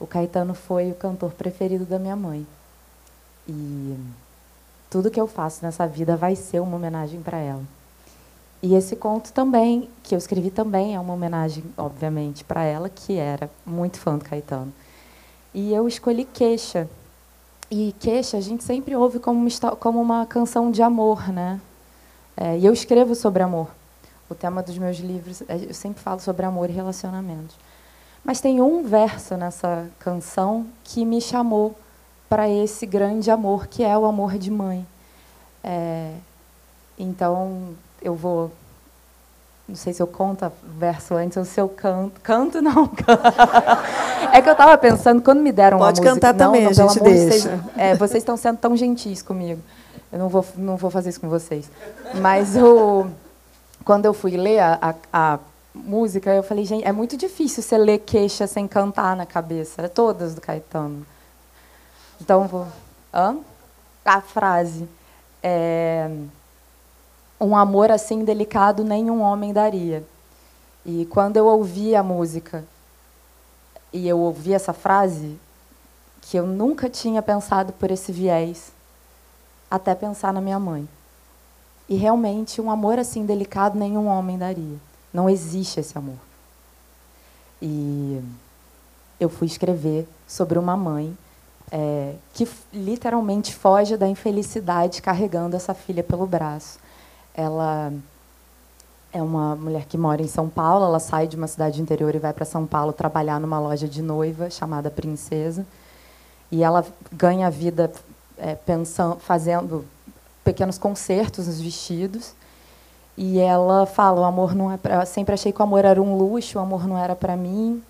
o 0.00 0.06
Caetano 0.06 0.54
foi 0.54 0.90
o 0.90 0.94
cantor 0.94 1.32
preferido 1.32 1.84
da 1.84 1.98
minha 1.98 2.14
mãe. 2.14 2.46
E 3.48 3.96
tudo 4.88 5.10
que 5.10 5.20
eu 5.20 5.26
faço 5.26 5.64
nessa 5.64 5.86
vida 5.86 6.16
vai 6.16 6.36
ser 6.36 6.60
uma 6.60 6.76
homenagem 6.76 7.20
para 7.20 7.38
ela. 7.38 7.62
E 8.62 8.74
esse 8.74 8.96
conto 8.96 9.32
também, 9.32 9.88
que 10.02 10.14
eu 10.14 10.18
escrevi 10.18 10.50
também, 10.50 10.94
é 10.94 11.00
uma 11.00 11.14
homenagem, 11.14 11.64
obviamente, 11.76 12.44
para 12.44 12.64
ela, 12.64 12.88
que 12.88 13.16
era 13.16 13.50
muito 13.64 13.98
fã 13.98 14.16
do 14.16 14.24
Caetano. 14.24 14.72
E 15.54 15.72
eu 15.72 15.86
escolhi 15.86 16.24
Queixa. 16.24 16.88
E 17.70 17.94
Queixa 18.00 18.36
a 18.36 18.40
gente 18.40 18.64
sempre 18.64 18.96
ouve 18.96 19.18
como 19.18 19.38
uma, 19.40 19.76
como 19.76 20.00
uma 20.00 20.24
canção 20.24 20.70
de 20.70 20.82
amor, 20.82 21.28
né? 21.28 21.60
É, 22.36 22.56
e 22.56 22.64
eu 22.64 22.72
escrevo 22.72 23.14
sobre 23.14 23.42
amor. 23.42 23.68
O 24.30 24.34
tema 24.34 24.62
dos 24.62 24.78
meus 24.78 24.98
livros, 24.98 25.42
é, 25.48 25.56
eu 25.68 25.74
sempre 25.74 26.02
falo 26.02 26.20
sobre 26.20 26.46
amor 26.46 26.70
e 26.70 26.72
relacionamentos. 26.72 27.56
Mas 28.24 28.40
tem 28.40 28.60
um 28.60 28.84
verso 28.84 29.36
nessa 29.36 29.88
canção 29.98 30.66
que 30.84 31.04
me 31.04 31.20
chamou 31.20 31.74
para 32.28 32.48
esse 32.48 32.86
grande 32.86 33.30
amor, 33.30 33.66
que 33.66 33.82
é 33.82 33.96
o 33.96 34.04
amor 34.04 34.38
de 34.38 34.50
mãe. 34.50 34.86
É, 35.62 36.14
então, 36.98 37.74
eu 38.02 38.14
vou. 38.14 38.50
Não 39.68 39.76
sei 39.76 39.92
se 39.92 40.00
eu 40.00 40.06
conto 40.06 40.46
o 40.46 40.78
verso 40.78 41.14
antes 41.14 41.36
ou 41.36 41.44
se 41.44 41.60
eu 41.60 41.68
canto. 41.68 42.18
Canto, 42.22 42.60
não. 42.62 42.90
é 44.32 44.40
que 44.40 44.48
eu 44.48 44.52
estava 44.52 44.78
pensando, 44.78 45.20
quando 45.20 45.40
me 45.40 45.52
deram 45.52 45.76
Pode 45.76 46.00
uma 46.00 46.10
música... 46.10 46.20
Pode 46.20 46.20
cantar 46.20 46.46
também, 46.46 46.62
não, 46.62 46.70
a 46.70 46.72
gente 46.72 47.00
deixa. 47.00 47.50
Vocês, 47.50 47.60
é, 47.76 47.94
vocês 47.94 48.22
estão 48.22 48.36
sendo 48.36 48.56
tão 48.56 48.74
gentis 48.74 49.20
comigo. 49.20 49.60
Eu 50.10 50.18
não 50.18 50.28
vou, 50.30 50.44
não 50.56 50.76
vou 50.78 50.90
fazer 50.90 51.10
isso 51.10 51.20
com 51.20 51.28
vocês. 51.28 51.70
Mas 52.14 52.56
o, 52.56 53.06
quando 53.84 54.06
eu 54.06 54.14
fui 54.14 54.38
ler 54.38 54.60
a, 54.60 54.78
a, 54.80 54.94
a 55.12 55.38
música, 55.74 56.34
eu 56.34 56.42
falei, 56.42 56.64
gente, 56.64 56.86
é 56.86 56.92
muito 56.92 57.14
difícil 57.14 57.62
você 57.62 57.76
ler 57.76 57.98
queixa 57.98 58.46
sem 58.46 58.66
cantar 58.66 59.14
na 59.14 59.26
cabeça. 59.26 59.82
É 59.82 59.88
todas 59.88 60.34
do 60.34 60.40
Caetano. 60.40 61.06
Então, 62.18 62.46
vou. 62.46 62.66
Hã? 63.12 63.36
A 64.02 64.22
frase. 64.22 64.88
É, 65.42 66.10
um 67.40 67.56
amor 67.56 67.90
assim 67.90 68.24
delicado 68.24 68.84
nenhum 68.84 69.20
homem 69.20 69.52
daria. 69.52 70.04
E 70.84 71.06
quando 71.06 71.36
eu 71.36 71.46
ouvi 71.46 71.94
a 71.94 72.02
música 72.02 72.64
e 73.92 74.08
eu 74.08 74.18
ouvi 74.18 74.52
essa 74.52 74.72
frase, 74.72 75.38
que 76.20 76.36
eu 76.36 76.46
nunca 76.46 76.88
tinha 76.88 77.22
pensado 77.22 77.72
por 77.72 77.90
esse 77.90 78.12
viés, 78.12 78.72
até 79.70 79.94
pensar 79.94 80.32
na 80.32 80.40
minha 80.40 80.58
mãe. 80.58 80.88
E 81.88 81.96
realmente, 81.96 82.60
um 82.60 82.70
amor 82.70 82.98
assim 82.98 83.24
delicado 83.24 83.78
nenhum 83.78 84.06
homem 84.06 84.36
daria. 84.36 84.76
Não 85.12 85.28
existe 85.28 85.80
esse 85.80 85.96
amor. 85.96 86.18
E 87.62 88.22
eu 89.18 89.28
fui 89.28 89.46
escrever 89.46 90.06
sobre 90.26 90.58
uma 90.58 90.76
mãe 90.76 91.16
é, 91.70 92.14
que 92.34 92.48
literalmente 92.72 93.54
foge 93.54 93.96
da 93.96 94.06
infelicidade 94.06 95.02
carregando 95.02 95.56
essa 95.56 95.74
filha 95.74 96.02
pelo 96.02 96.26
braço. 96.26 96.78
Ela 97.38 97.92
é 99.12 99.22
uma 99.22 99.54
mulher 99.54 99.86
que 99.86 99.96
mora 99.96 100.20
em 100.20 100.26
São 100.26 100.48
Paulo, 100.48 100.84
ela 100.84 100.98
sai 100.98 101.28
de 101.28 101.36
uma 101.36 101.46
cidade 101.46 101.80
interior 101.80 102.12
e 102.12 102.18
vai 102.18 102.32
para 102.32 102.44
São 102.44 102.66
Paulo 102.66 102.92
trabalhar 102.92 103.38
numa 103.38 103.60
loja 103.60 103.86
de 103.86 104.02
noiva 104.02 104.50
chamada 104.50 104.90
Princesa. 104.90 105.64
E 106.50 106.64
ela 106.64 106.84
ganha 107.12 107.46
a 107.46 107.50
vida 107.50 107.92
é, 108.36 108.56
pensando, 108.56 109.20
fazendo 109.20 109.84
pequenos 110.42 110.78
concertos 110.78 111.46
nos 111.46 111.60
vestidos. 111.60 112.34
E 113.16 113.38
ela 113.38 113.86
fala, 113.86 114.20
o 114.22 114.24
amor 114.24 114.52
não 114.52 114.72
é 114.72 115.04
sempre 115.04 115.34
achei 115.34 115.52
que 115.52 115.60
o 115.60 115.64
amor 115.64 115.84
era 115.84 116.02
um 116.02 116.18
luxo, 116.18 116.58
o 116.58 116.60
amor 116.60 116.88
não 116.88 116.98
era 116.98 117.14
para 117.14 117.36
mim. 117.36 117.80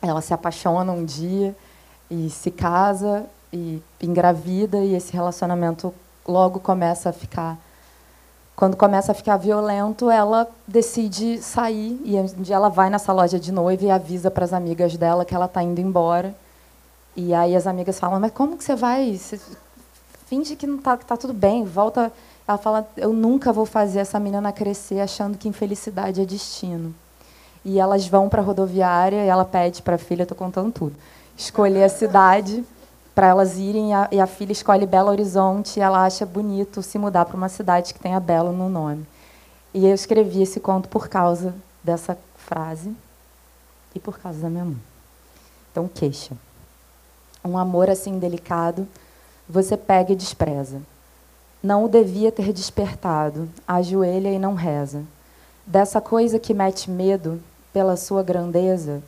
Ela 0.00 0.20
se 0.20 0.34
apaixona 0.34 0.90
um 0.90 1.04
dia 1.04 1.54
e 2.10 2.28
se 2.30 2.50
casa 2.50 3.26
e 3.52 3.80
engravida 4.02 4.78
e 4.78 4.96
esse 4.96 5.12
relacionamento 5.12 5.94
logo 6.26 6.58
começa 6.58 7.10
a 7.10 7.12
ficar 7.12 7.56
quando 8.62 8.76
começa 8.76 9.10
a 9.10 9.14
ficar 9.16 9.38
violento, 9.38 10.08
ela 10.08 10.48
decide 10.68 11.42
sair 11.42 12.00
e 12.04 12.14
ela 12.48 12.68
vai 12.68 12.88
nessa 12.88 13.12
loja 13.12 13.36
de 13.36 13.50
noiva 13.50 13.84
e 13.84 13.90
avisa 13.90 14.30
para 14.30 14.44
as 14.44 14.52
amigas 14.52 14.96
dela 14.96 15.24
que 15.24 15.34
ela 15.34 15.46
está 15.46 15.60
indo 15.64 15.80
embora. 15.80 16.32
E 17.16 17.34
aí 17.34 17.56
as 17.56 17.66
amigas 17.66 17.98
falam: 17.98 18.20
"Mas 18.20 18.30
como 18.30 18.56
que 18.56 18.62
você 18.62 18.76
vai? 18.76 19.18
Você 19.18 19.40
finge 20.26 20.54
que 20.54 20.64
não 20.64 20.78
tá 20.78 20.96
que 20.96 21.04
tá 21.04 21.16
tudo 21.16 21.34
bem, 21.34 21.64
volta 21.64 22.12
ela 22.46 22.56
fala: 22.56 22.88
Eu 22.96 23.12
nunca 23.12 23.52
vou 23.52 23.66
fazer 23.66 23.98
essa 23.98 24.20
menina 24.20 24.52
crescer 24.52 25.00
achando 25.00 25.36
que 25.36 25.48
infelicidade 25.48 26.20
é 26.20 26.24
destino. 26.24 26.94
E 27.64 27.80
elas 27.80 28.06
vão 28.06 28.28
para 28.28 28.42
a 28.42 28.44
rodoviária 28.44 29.24
e 29.24 29.28
ela 29.28 29.44
pede 29.44 29.82
para 29.82 29.96
a 29.96 29.98
filha, 29.98 30.22
estou 30.22 30.38
contando 30.38 30.70
tudo, 30.70 30.94
escolher 31.36 31.82
a 31.82 31.88
cidade 31.88 32.64
para 33.14 33.26
elas 33.26 33.56
irem. 33.58 33.90
E 33.90 33.92
a, 33.92 34.08
e 34.12 34.20
a, 34.20 34.26
filha 34.26 34.52
escolhe 34.52 34.86
Belo 34.86 35.10
Horizonte 35.10 35.78
e 35.78 35.82
ela 35.82 36.04
acha 36.04 36.26
bonito 36.26 36.82
se 36.82 36.98
mudar 36.98 37.24
para 37.24 37.36
uma 37.36 37.48
cidade 37.48 37.92
que 37.92 38.00
tenha 38.00 38.20
Belo 38.20 38.52
no 38.52 38.68
nome. 38.68 39.06
E 39.74 39.86
eu 39.86 39.94
escrevi 39.94 40.42
esse 40.42 40.60
conto 40.60 40.88
por 40.88 41.08
causa 41.08 41.54
dessa 41.82 42.16
frase 42.36 42.94
e 43.94 44.00
por 44.00 44.18
causa 44.18 44.40
da 44.40 44.50
minha 44.50 44.64
mãe. 44.64 44.80
Então, 45.70 45.88
queixa. 45.88 46.36
Um 47.44 47.58
amor 47.58 47.90
assim 47.90 48.18
delicado, 48.18 48.86
você 49.48 49.76
pega 49.76 50.12
e 50.12 50.16
despreza 50.16 50.80
não 51.62 51.84
o 51.84 51.88
devia 51.88 52.32
ter 52.32 52.52
despertado, 52.52 53.48
ajoelha 53.68 54.30
e 54.30 54.38
não 54.38 54.54
reza. 54.54 55.04
Dessa 55.64 56.00
coisa 56.00 56.38
que 56.38 56.52
mete 56.52 56.90
medo 56.90 57.40
pela 57.72 57.96
sua 57.96 58.22
grandeza, 58.22 59.00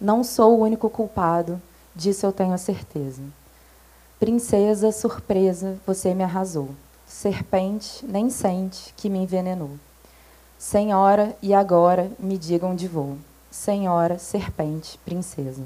não 0.00 0.22
sou 0.22 0.56
o 0.56 0.62
único 0.62 0.88
culpado, 0.88 1.60
disso 1.94 2.26
eu 2.26 2.32
tenho 2.32 2.52
a 2.52 2.58
certeza. 2.58 3.22
Princesa, 4.18 4.92
surpresa, 4.92 5.78
você 5.86 6.14
me 6.14 6.22
arrasou. 6.22 6.70
Serpente, 7.06 8.04
nem 8.06 8.30
sente 8.30 8.94
que 8.96 9.10
me 9.10 9.18
envenenou. 9.18 9.72
Senhora, 10.58 11.36
e 11.42 11.52
agora 11.52 12.10
me 12.18 12.38
digam 12.38 12.70
onde 12.70 12.86
vou. 12.86 13.18
Senhora, 13.50 14.18
serpente, 14.18 14.98
princesa. 15.04 15.64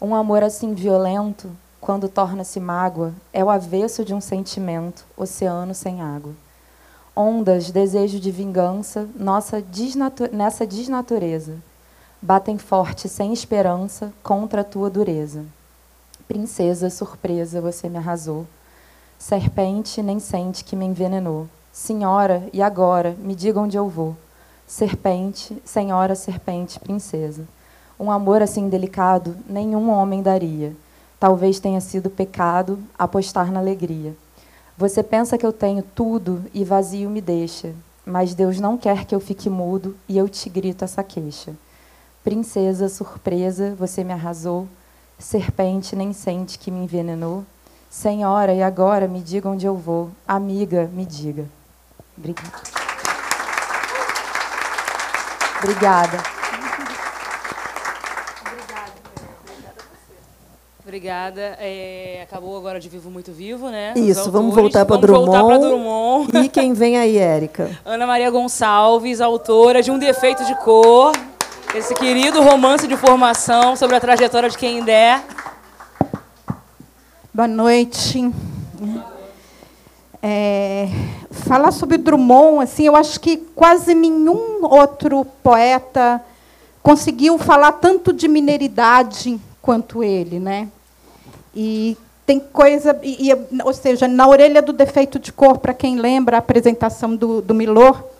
Um 0.00 0.14
amor 0.14 0.42
assim 0.42 0.74
violento 0.74 1.50
quando 1.82 2.08
torna-se 2.08 2.60
mágoa, 2.60 3.12
é 3.32 3.42
o 3.42 3.50
avesso 3.50 4.04
de 4.04 4.14
um 4.14 4.20
sentimento, 4.20 5.04
oceano 5.16 5.74
sem 5.74 6.00
água. 6.00 6.32
Ondas, 7.14 7.72
desejo 7.72 8.20
de 8.20 8.30
vingança, 8.30 9.08
nossa 9.16 9.60
desnatu 9.60 10.28
nessa 10.32 10.64
desnatureza, 10.64 11.56
batem 12.22 12.56
forte, 12.56 13.08
sem 13.08 13.32
esperança, 13.32 14.12
contra 14.22 14.62
a 14.62 14.64
tua 14.64 14.88
dureza. 14.88 15.44
Princesa, 16.26 16.88
surpresa, 16.88 17.60
você 17.60 17.88
me 17.88 17.98
arrasou. 17.98 18.46
Serpente, 19.18 20.00
nem 20.02 20.18
sente 20.18 20.64
que 20.64 20.74
me 20.74 20.86
envenenou. 20.86 21.48
Senhora, 21.72 22.48
e 22.52 22.62
agora, 22.62 23.16
me 23.18 23.34
diga 23.34 23.60
onde 23.60 23.76
eu 23.76 23.88
vou. 23.88 24.16
Serpente, 24.66 25.60
senhora, 25.64 26.14
serpente, 26.14 26.80
princesa. 26.80 27.44
Um 28.00 28.10
amor 28.10 28.40
assim 28.40 28.68
delicado, 28.68 29.36
nenhum 29.46 29.90
homem 29.90 30.22
daria 30.22 30.74
Talvez 31.22 31.60
tenha 31.60 31.80
sido 31.80 32.10
pecado 32.10 32.80
apostar 32.98 33.52
na 33.52 33.60
alegria. 33.60 34.12
Você 34.76 35.04
pensa 35.04 35.38
que 35.38 35.46
eu 35.46 35.52
tenho 35.52 35.80
tudo 35.80 36.42
e 36.52 36.64
vazio 36.64 37.08
me 37.08 37.20
deixa, 37.20 37.72
mas 38.04 38.34
Deus 38.34 38.58
não 38.58 38.76
quer 38.76 39.04
que 39.04 39.14
eu 39.14 39.20
fique 39.20 39.48
mudo 39.48 39.96
e 40.08 40.18
eu 40.18 40.28
te 40.28 40.50
grito 40.50 40.84
essa 40.84 41.00
queixa. 41.04 41.52
Princesa, 42.24 42.88
surpresa, 42.88 43.74
você 43.78 44.04
me 44.04 44.12
arrasou. 44.12 44.68
Serpente, 45.18 45.96
nem 45.96 46.12
sente 46.12 46.58
que 46.58 46.70
me 46.70 46.84
envenenou. 46.84 47.44
Senhora, 47.90 48.52
e 48.54 48.62
agora 48.62 49.06
me 49.06 49.20
diga 49.20 49.48
onde 49.48 49.66
eu 49.66 49.76
vou. 49.76 50.10
Amiga, 50.26 50.88
me 50.92 51.04
diga. 51.04 51.46
Obrigada. 52.16 52.48
Obrigada. 55.62 56.22
Obrigada. 60.84 61.40
É, 61.58 62.20
acabou 62.22 62.56
agora 62.56 62.80
de 62.80 62.88
Vivo 62.88 63.10
Muito 63.10 63.32
Vivo, 63.32 63.68
né? 63.70 63.94
Isso, 63.96 64.30
vamos 64.30 64.54
voltar 64.54 64.84
para 64.84 64.96
Drummond. 65.00 65.58
Drummond. 65.60 66.38
E 66.38 66.48
quem 66.48 66.74
vem 66.74 66.98
aí, 66.98 67.16
Érica? 67.16 67.70
Ana 67.84 68.06
Maria 68.06 68.30
Gonçalves, 68.30 69.20
autora 69.20 69.82
de 69.82 69.90
Um 69.90 69.98
Defeito 69.98 70.44
de 70.44 70.54
Cor, 70.56 71.12
esse 71.74 71.94
querido 71.94 72.42
romance 72.42 72.86
de 72.86 72.96
formação 72.98 73.74
sobre 73.76 73.96
a 73.96 74.00
trajetória 74.00 74.48
de 74.50 74.58
quem 74.58 74.84
der. 74.84 75.24
Boa 77.32 77.48
noite. 77.48 78.30
É, 80.22 80.86
falar 81.30 81.72
sobre 81.72 81.96
Drummond, 81.96 82.62
assim, 82.62 82.86
eu 82.86 82.94
acho 82.94 83.18
que 83.18 83.38
quase 83.38 83.94
nenhum 83.94 84.64
outro 84.64 85.24
poeta 85.42 86.22
conseguiu 86.82 87.38
falar 87.38 87.72
tanto 87.72 88.12
de 88.12 88.28
mineridade 88.28 89.40
quanto 89.62 90.04
ele, 90.04 90.38
né? 90.38 90.68
E 91.54 91.96
tem 92.26 92.38
coisa, 92.38 92.98
e, 93.02 93.30
e, 93.30 93.62
ou 93.64 93.72
seja, 93.72 94.06
na 94.06 94.28
orelha 94.28 94.60
do 94.60 94.74
defeito 94.74 95.18
de 95.18 95.32
cor, 95.32 95.58
para 95.58 95.72
quem 95.72 95.96
lembra 95.96 96.36
a 96.36 96.40
apresentação 96.40 97.16
do, 97.16 97.40
do 97.40 97.54
Milor, 97.54 98.11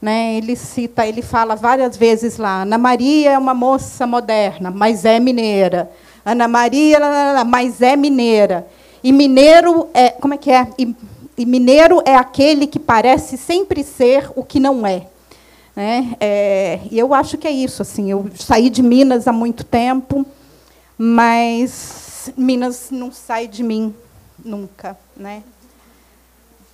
né, 0.00 0.36
ele 0.36 0.56
cita, 0.56 1.06
ele 1.06 1.20
fala 1.20 1.54
várias 1.54 1.96
vezes 1.96 2.38
lá, 2.38 2.62
Ana 2.62 2.78
Maria 2.78 3.32
é 3.32 3.38
uma 3.38 3.52
moça 3.52 4.06
moderna, 4.06 4.70
mas 4.70 5.04
é 5.04 5.20
mineira. 5.20 5.90
Ana 6.24 6.48
Maria, 6.48 6.98
mas 7.44 7.82
é 7.82 7.96
mineira. 7.96 8.66
E 9.02 9.12
mineiro 9.12 9.88
é, 9.92 10.10
como 10.10 10.34
é 10.34 10.36
que 10.36 10.50
é? 10.50 10.68
E, 10.78 10.94
e 11.36 11.46
mineiro 11.46 12.02
é 12.04 12.14
aquele 12.14 12.66
que 12.66 12.78
parece 12.78 13.36
sempre 13.36 13.82
ser 13.82 14.30
o 14.36 14.44
que 14.44 14.60
não 14.60 14.86
é. 14.86 15.06
Né? 15.74 16.14
É, 16.20 16.80
e 16.90 16.98
eu 16.98 17.14
acho 17.14 17.38
que 17.38 17.46
é 17.46 17.50
isso. 17.50 17.80
Assim, 17.80 18.10
eu 18.10 18.28
saí 18.34 18.68
de 18.68 18.82
Minas 18.82 19.26
há 19.26 19.32
muito 19.32 19.64
tempo, 19.64 20.26
mas 20.98 22.30
Minas 22.36 22.88
não 22.90 23.10
sai 23.10 23.48
de 23.48 23.62
mim 23.62 23.94
nunca. 24.44 24.96
Né? 25.16 25.42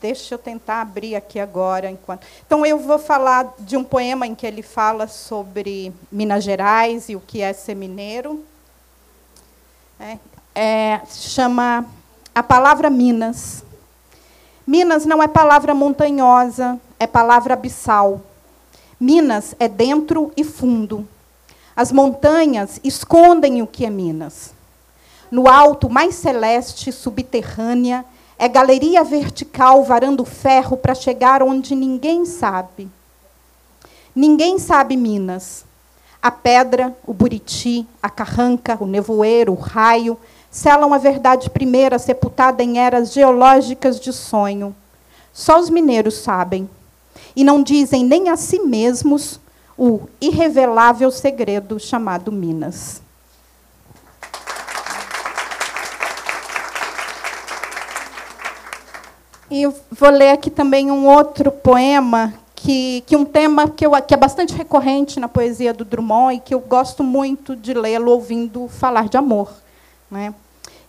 Deixa 0.01 0.35
eu 0.35 0.39
tentar 0.39 0.83
abrir 0.83 1.17
aqui 1.17 1.39
agora. 1.39 1.91
enquanto. 1.91 2.27
Então, 2.47 2.65
eu 2.67 2.79
vou 2.79 2.99
falar 2.99 3.55
de 3.59 3.77
um 3.77 3.85
poema 3.85 4.27
em 4.27 4.35
que 4.35 4.47
ele 4.47 4.63
fala 4.63 5.09
sobre 5.09 5.93
Minas 6.13 6.45
Gerais 6.45 7.09
e 7.09 7.17
o 7.17 7.21
que 7.21 7.41
é 7.41 7.53
ser 7.53 7.75
mineiro. 7.75 8.45
É, 9.99 10.19
é, 10.55 11.01
chama 11.09 11.87
A 12.35 12.43
Palavra 12.43 12.91
Minas. 12.91 13.65
Minas 14.67 15.07
não 15.07 15.23
é 15.23 15.29
palavra 15.29 15.73
montanhosa, 15.75 16.79
é 16.99 17.07
palavra 17.07 17.55
abissal. 17.55 18.21
Minas 18.99 19.55
é 19.61 19.69
dentro 19.69 20.33
e 20.37 20.43
fundo. 20.43 21.09
As 21.77 21.93
montanhas 21.93 22.81
escondem 22.83 23.63
o 23.63 23.67
que 23.67 23.87
é 23.87 23.91
Minas. 23.91 24.53
No 25.31 25.49
alto 25.49 25.89
mais 25.89 26.17
celeste, 26.17 26.91
subterrânea, 26.91 28.05
é 28.38 28.49
galeria 28.49 29.03
vertical 29.03 29.83
varando 29.85 30.25
ferro 30.25 30.77
para 30.77 30.94
chegar 30.94 31.42
onde 31.42 31.75
ninguém 31.75 32.27
sabe. 32.27 32.88
Ninguém 34.14 34.59
sabe 34.59 34.96
Minas. 34.96 35.64
A 36.22 36.31
pedra, 36.31 36.96
o 37.07 37.14
buriti, 37.14 37.87
a 38.03 38.11
carranca, 38.11 38.77
o 38.81 38.87
nevoeiro, 38.87 39.53
o 39.53 39.57
raio, 39.57 40.18
selam 40.51 40.92
a 40.92 40.99
verdade 40.99 41.51
primeira, 41.51 41.99
sepultada 41.99 42.62
em 42.62 42.79
eras 42.79 43.12
geológicas 43.12 44.01
de 44.01 44.12
sonho. 44.12 44.75
Só 45.33 45.61
os 45.61 45.70
mineiros 45.70 46.14
sabem. 46.14 46.68
E 47.35 47.44
não 47.44 47.62
dizem 47.62 48.05
nem 48.05 48.29
a 48.29 48.37
si 48.37 48.59
mesmos 48.61 49.38
o 49.79 50.01
irrevelável 50.20 51.11
segredo 51.11 51.79
chamado 51.79 52.33
Minas. 52.33 53.03
E 59.51 59.67
vou 59.67 60.11
ler 60.11 60.31
aqui 60.31 60.51
também 60.51 60.91
um 60.91 61.07
outro 61.07 61.53
poema, 61.53 62.35
que, 62.55 63.03
que 63.07 63.15
um 63.15 63.25
tema 63.25 63.69
que, 63.69 63.87
eu, 63.87 63.93
que 64.03 64.13
é 64.13 64.17
bastante 64.17 64.55
recorrente 64.55 65.21
na 65.21 65.29
poesia 65.29 65.73
do 65.73 65.85
Drummond 65.85 66.37
e 66.37 66.41
que 66.41 66.53
eu 66.53 66.59
gosto 66.59 67.05
muito 67.05 67.55
de 67.55 67.73
lê-lo 67.73 68.11
ouvindo 68.11 68.67
falar 68.67 69.09
de 69.09 69.17
amor. 69.17 69.53
Né? 70.11 70.35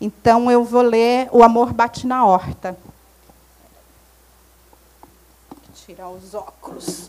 Então, 0.01 0.49
eu 0.49 0.63
vou 0.63 0.81
ler 0.81 1.27
O 1.31 1.43
Amor 1.43 1.73
Bate 1.73 2.07
na 2.07 2.25
Horta. 2.25 2.77
Tirar 5.73 6.09
os 6.09 6.33
óculos. 6.33 7.07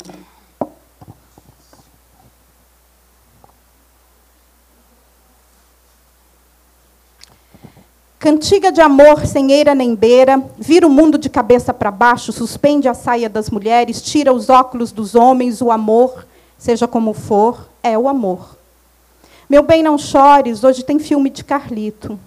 Cantiga 8.19 8.73
de 8.73 8.81
amor 8.81 9.25
sem 9.27 9.53
eira 9.53 9.77
nem 9.77 9.95
beira, 9.95 10.43
vira 10.59 10.85
o 10.85 10.91
mundo 10.91 11.17
de 11.17 11.31
cabeça 11.31 11.73
para 11.73 11.89
baixo, 11.89 12.33
suspende 12.33 12.89
a 12.89 12.95
saia 12.95 13.29
das 13.29 13.49
mulheres, 13.49 14.03
tira 14.03 14.33
os 14.33 14.49
óculos 14.49 14.91
dos 14.91 15.15
homens, 15.15 15.63
o 15.63 15.71
amor, 15.71 16.27
seja 16.59 16.89
como 16.89 17.13
for, 17.13 17.69
é 17.81 17.97
o 17.97 18.09
amor. 18.09 18.57
Meu 19.49 19.63
bem, 19.63 19.85
não 19.85 19.97
chores, 19.97 20.65
hoje 20.65 20.83
tem 20.83 20.99
filme 20.99 21.31
de 21.31 21.45
Carlito. 21.45 22.19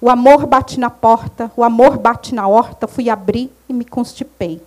O 0.00 0.10
amor 0.10 0.44
bate 0.44 0.80
na 0.80 0.90
porta, 0.90 1.52
o 1.56 1.62
amor 1.62 1.98
bate 1.98 2.34
na 2.34 2.48
horta, 2.48 2.88
fui 2.88 3.08
abrir 3.08 3.48
e 3.68 3.72
me 3.72 3.84
constipei. 3.84 4.60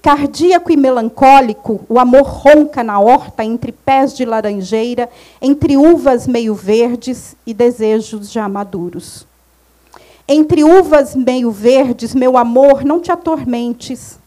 Cardíaco 0.00 0.70
e 0.70 0.76
melancólico, 0.76 1.84
o 1.88 1.98
amor 1.98 2.22
ronca 2.22 2.84
na 2.84 3.00
horta 3.00 3.42
entre 3.44 3.72
pés 3.72 4.14
de 4.14 4.24
laranjeira, 4.24 5.10
entre 5.42 5.76
uvas 5.76 6.24
meio 6.28 6.54
verdes 6.54 7.34
e 7.44 7.52
desejos 7.52 8.30
já 8.30 8.48
maduros. 8.48 9.26
Entre 10.28 10.64
uvas 10.64 11.14
meio 11.14 11.52
verdes, 11.52 12.12
meu 12.12 12.36
amor, 12.36 12.84
não 12.84 12.98
te 12.98 13.12
atormentes. 13.12 14.18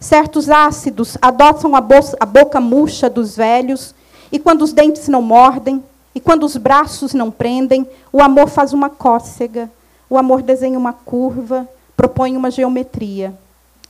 Certos 0.00 0.50
ácidos 0.50 1.16
adotam 1.22 1.76
a, 1.76 1.82
a 2.18 2.26
boca 2.26 2.60
murcha 2.60 3.08
dos 3.08 3.36
velhos, 3.36 3.94
e 4.32 4.38
quando 4.38 4.62
os 4.62 4.72
dentes 4.72 5.06
não 5.06 5.22
mordem, 5.22 5.82
e 6.12 6.20
quando 6.20 6.44
os 6.44 6.56
braços 6.56 7.14
não 7.14 7.30
prendem, 7.30 7.88
o 8.12 8.20
amor 8.20 8.48
faz 8.48 8.72
uma 8.72 8.90
cócega, 8.90 9.70
o 10.10 10.18
amor 10.18 10.42
desenha 10.42 10.78
uma 10.78 10.92
curva, 10.92 11.68
propõe 11.96 12.36
uma 12.36 12.50
geometria. 12.50 13.32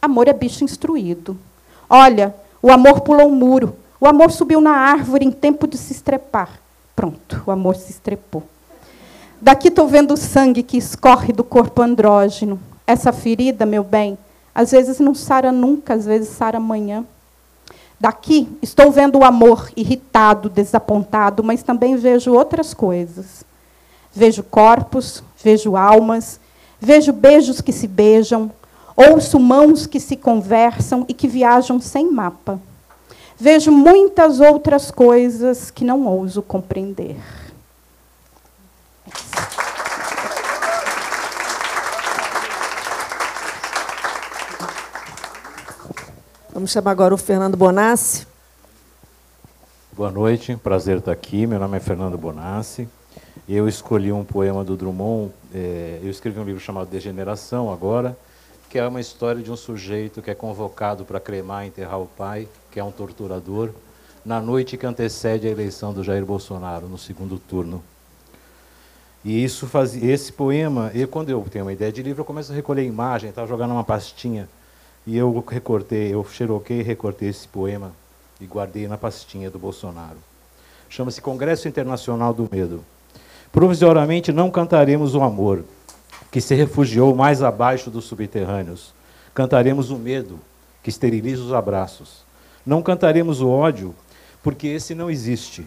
Amor 0.00 0.28
é 0.28 0.34
bicho 0.34 0.64
instruído. 0.64 1.36
Olha, 1.88 2.34
o 2.62 2.70
amor 2.70 3.00
pulou 3.00 3.28
um 3.28 3.34
muro, 3.34 3.74
o 3.98 4.06
amor 4.06 4.30
subiu 4.30 4.60
na 4.60 4.72
árvore 4.72 5.24
em 5.24 5.30
tempo 5.30 5.66
de 5.66 5.78
se 5.78 5.92
estrepar. 5.92 6.60
Pronto, 6.94 7.42
o 7.46 7.50
amor 7.50 7.74
se 7.74 7.90
estrepou. 7.90 8.42
Daqui 9.44 9.68
estou 9.68 9.86
vendo 9.86 10.14
o 10.14 10.16
sangue 10.16 10.62
que 10.62 10.78
escorre 10.78 11.30
do 11.30 11.44
corpo 11.44 11.82
andrógeno. 11.82 12.58
Essa 12.86 13.12
ferida, 13.12 13.66
meu 13.66 13.84
bem, 13.84 14.16
às 14.54 14.70
vezes 14.70 14.98
não 14.98 15.14
sara 15.14 15.52
nunca, 15.52 15.92
às 15.92 16.06
vezes 16.06 16.30
sara 16.30 16.56
amanhã. 16.56 17.04
Daqui 18.00 18.48
estou 18.62 18.90
vendo 18.90 19.18
o 19.18 19.24
amor 19.24 19.70
irritado, 19.76 20.48
desapontado, 20.48 21.44
mas 21.44 21.62
também 21.62 21.94
vejo 21.94 22.32
outras 22.32 22.72
coisas. 22.72 23.44
Vejo 24.14 24.42
corpos, 24.42 25.22
vejo 25.44 25.76
almas, 25.76 26.40
vejo 26.80 27.12
beijos 27.12 27.60
que 27.60 27.70
se 27.70 27.86
beijam, 27.86 28.50
ouço 28.96 29.38
mãos 29.38 29.86
que 29.86 30.00
se 30.00 30.16
conversam 30.16 31.04
e 31.06 31.12
que 31.12 31.28
viajam 31.28 31.78
sem 31.82 32.10
mapa. 32.10 32.58
Vejo 33.38 33.70
muitas 33.70 34.40
outras 34.40 34.90
coisas 34.90 35.70
que 35.70 35.84
não 35.84 36.06
ouso 36.06 36.40
compreender. 36.40 37.43
Vamos 46.54 46.70
chamar 46.70 46.92
agora 46.92 47.12
o 47.12 47.18
Fernando 47.18 47.56
Bonassi. 47.56 48.26
Boa 49.92 50.10
noite, 50.10 50.56
prazer 50.56 50.98
estar 50.98 51.12
aqui. 51.12 51.46
Meu 51.46 51.58
nome 51.58 51.76
é 51.76 51.80
Fernando 51.80 52.16
Bonassi. 52.16 52.88
Eu 53.48 53.68
escolhi 53.68 54.10
um 54.10 54.24
poema 54.24 54.64
do 54.64 54.76
Drummond. 54.76 55.30
É, 55.52 56.00
eu 56.02 56.08
escrevi 56.08 56.40
um 56.40 56.44
livro 56.44 56.60
chamado 56.60 56.88
Degeneração 56.88 57.70
agora, 57.70 58.16
que 58.70 58.78
é 58.78 58.86
uma 58.86 59.00
história 59.00 59.42
de 59.42 59.50
um 59.50 59.56
sujeito 59.56 60.22
que 60.22 60.30
é 60.30 60.34
convocado 60.34 61.04
para 61.04 61.20
cremar 61.20 61.64
e 61.64 61.68
enterrar 61.68 62.00
o 62.00 62.06
pai, 62.06 62.48
que 62.70 62.80
é 62.80 62.84
um 62.84 62.90
torturador, 62.90 63.70
na 64.24 64.40
noite 64.40 64.76
que 64.76 64.86
antecede 64.86 65.46
a 65.46 65.50
eleição 65.50 65.92
do 65.92 66.02
Jair 66.02 66.24
Bolsonaro, 66.24 66.88
no 66.88 66.96
segundo 66.96 67.38
turno. 67.38 67.82
E 69.24 69.42
isso 69.42 69.66
faz, 69.66 69.96
esse 69.96 70.30
poema, 70.30 70.90
eu, 70.94 71.08
quando 71.08 71.30
eu 71.30 71.40
tenho 71.50 71.64
uma 71.64 71.72
ideia 71.72 71.90
de 71.90 72.02
livro, 72.02 72.20
eu 72.20 72.26
começo 72.26 72.52
a 72.52 72.54
recolher 72.54 72.84
imagem, 72.84 73.30
estava 73.30 73.48
jogando 73.48 73.70
uma 73.70 73.82
pastinha 73.82 74.48
e 75.06 75.16
eu 75.16 75.42
recortei, 75.46 76.12
eu 76.12 76.22
xeroquei 76.24 76.80
e 76.80 76.82
recortei 76.82 77.30
esse 77.30 77.48
poema 77.48 77.92
e 78.38 78.44
guardei 78.44 78.86
na 78.86 78.98
pastinha 78.98 79.50
do 79.50 79.58
Bolsonaro. 79.58 80.18
Chama-se 80.90 81.22
Congresso 81.22 81.66
Internacional 81.66 82.34
do 82.34 82.46
Medo. 82.52 82.84
Provisoriamente 83.50 84.30
não 84.30 84.50
cantaremos 84.50 85.14
o 85.14 85.22
amor, 85.22 85.64
que 86.30 86.40
se 86.40 86.54
refugiou 86.54 87.14
mais 87.14 87.42
abaixo 87.42 87.90
dos 87.90 88.04
subterrâneos. 88.04 88.92
Cantaremos 89.32 89.90
o 89.90 89.96
medo, 89.96 90.38
que 90.82 90.90
esteriliza 90.90 91.42
os 91.42 91.52
abraços. 91.52 92.24
Não 92.66 92.82
cantaremos 92.82 93.40
o 93.40 93.48
ódio, 93.48 93.94
porque 94.42 94.66
esse 94.66 94.94
não 94.94 95.10
existe. 95.10 95.66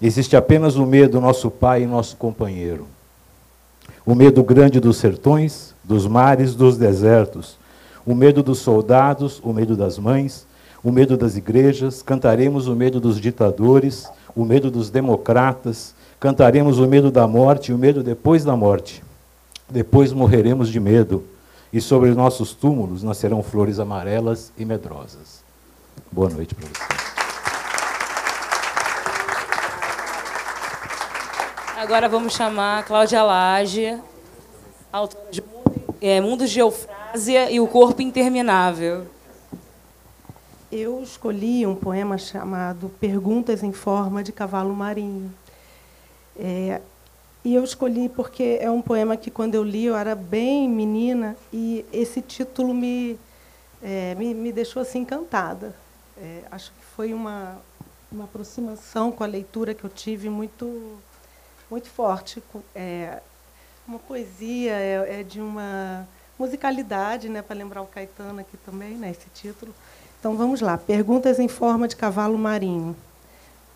Existe 0.00 0.36
apenas 0.36 0.76
o 0.76 0.84
medo, 0.84 1.20
nosso 1.20 1.50
pai 1.50 1.82
e 1.82 1.86
nosso 1.86 2.16
companheiro. 2.16 2.86
O 4.04 4.14
medo 4.14 4.42
grande 4.44 4.78
dos 4.78 4.98
sertões, 4.98 5.74
dos 5.82 6.06
mares, 6.06 6.54
dos 6.54 6.76
desertos, 6.76 7.56
o 8.04 8.14
medo 8.14 8.42
dos 8.42 8.58
soldados, 8.58 9.40
o 9.42 9.52
medo 9.52 9.76
das 9.76 9.98
mães, 9.98 10.46
o 10.82 10.92
medo 10.92 11.16
das 11.16 11.36
igrejas, 11.36 12.02
cantaremos 12.02 12.68
o 12.68 12.76
medo 12.76 13.00
dos 13.00 13.20
ditadores, 13.20 14.08
o 14.34 14.44
medo 14.44 14.70
dos 14.70 14.90
democratas, 14.90 15.94
cantaremos 16.20 16.78
o 16.78 16.86
medo 16.86 17.10
da 17.10 17.26
morte 17.26 17.70
e 17.70 17.74
o 17.74 17.78
medo 17.78 18.02
depois 18.02 18.44
da 18.44 18.54
morte. 18.56 19.02
depois 19.68 20.12
morreremos 20.12 20.68
de 20.68 20.78
medo, 20.78 21.24
e 21.72 21.80
sobre 21.80 22.14
nossos 22.14 22.54
túmulos 22.54 23.02
nascerão 23.02 23.42
flores 23.42 23.78
amarelas 23.78 24.52
e 24.56 24.64
medrosas. 24.64 25.42
Boa 26.12 26.30
noite 26.30 26.54
para 26.54 26.68
vocês. 26.68 27.05
Agora 31.76 32.08
vamos 32.08 32.32
chamar 32.32 32.86
Cláudia 32.86 33.22
Lage, 33.22 34.00
autora 34.90 35.30
de 35.30 35.44
é, 36.00 36.22
Mundos 36.22 36.50
de 36.50 36.58
Eufrásia 36.58 37.50
e 37.50 37.60
o 37.60 37.68
Corpo 37.68 38.00
Interminável. 38.00 39.06
Eu 40.72 41.02
escolhi 41.02 41.66
um 41.66 41.74
poema 41.74 42.16
chamado 42.16 42.88
Perguntas 42.98 43.62
em 43.62 43.72
Forma 43.72 44.24
de 44.24 44.32
Cavalo 44.32 44.74
Marinho. 44.74 45.30
É, 46.34 46.80
e 47.44 47.54
eu 47.54 47.62
escolhi 47.62 48.08
porque 48.08 48.56
é 48.58 48.70
um 48.70 48.80
poema 48.80 49.14
que, 49.14 49.30
quando 49.30 49.54
eu 49.54 49.62
li, 49.62 49.84
eu 49.84 49.94
era 49.94 50.14
bem 50.14 50.66
menina 50.66 51.36
e 51.52 51.84
esse 51.92 52.22
título 52.22 52.72
me, 52.72 53.18
é, 53.82 54.14
me, 54.14 54.32
me, 54.32 54.50
deixou 54.50 54.80
assim 54.80 55.00
encantada. 55.00 55.76
É, 56.16 56.40
acho 56.50 56.72
que 56.72 56.84
foi 56.96 57.12
uma, 57.12 57.58
uma 58.10 58.24
aproximação 58.24 59.12
com 59.12 59.22
a 59.22 59.26
leitura 59.26 59.74
que 59.74 59.84
eu 59.84 59.90
tive 59.90 60.30
muito 60.30 60.98
muito 61.70 61.88
forte. 61.88 62.42
É, 62.74 63.20
uma 63.86 63.98
poesia, 63.98 64.72
é, 64.72 65.20
é, 65.20 65.22
de 65.22 65.40
uma 65.40 66.06
musicalidade, 66.38 67.28
né, 67.28 67.40
para 67.40 67.56
lembrar 67.56 67.82
o 67.82 67.86
Caetano 67.86 68.40
aqui 68.40 68.56
também, 68.58 68.94
né, 68.96 69.10
esse 69.10 69.28
título. 69.34 69.74
Então 70.18 70.36
vamos 70.36 70.60
lá. 70.60 70.76
Perguntas 70.76 71.38
em 71.38 71.48
forma 71.48 71.86
de 71.86 71.96
cavalo 71.96 72.36
marinho. 72.36 72.96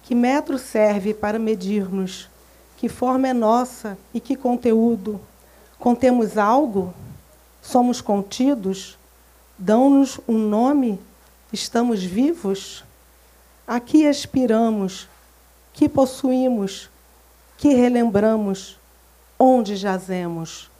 Que 0.02 0.14
metro 0.14 0.58
serve 0.58 1.14
para 1.14 1.38
medirmos? 1.38 2.28
Que 2.76 2.88
forma 2.88 3.28
é 3.28 3.32
nossa 3.32 3.96
e 4.12 4.20
que 4.20 4.34
conteúdo? 4.34 5.20
Contemos 5.78 6.36
algo? 6.36 6.92
Somos 7.62 8.00
contidos? 8.00 8.98
Dão-nos 9.56 10.18
um 10.26 10.38
nome? 10.38 10.98
Estamos 11.52 12.02
vivos? 12.02 12.84
A 13.66 13.78
que 13.78 14.06
aspiramos? 14.06 15.08
Que 15.72 15.88
possuímos? 15.88 16.89
Que 17.60 17.74
relembramos 17.74 18.80
onde 19.38 19.76
jazemos. 19.76 20.70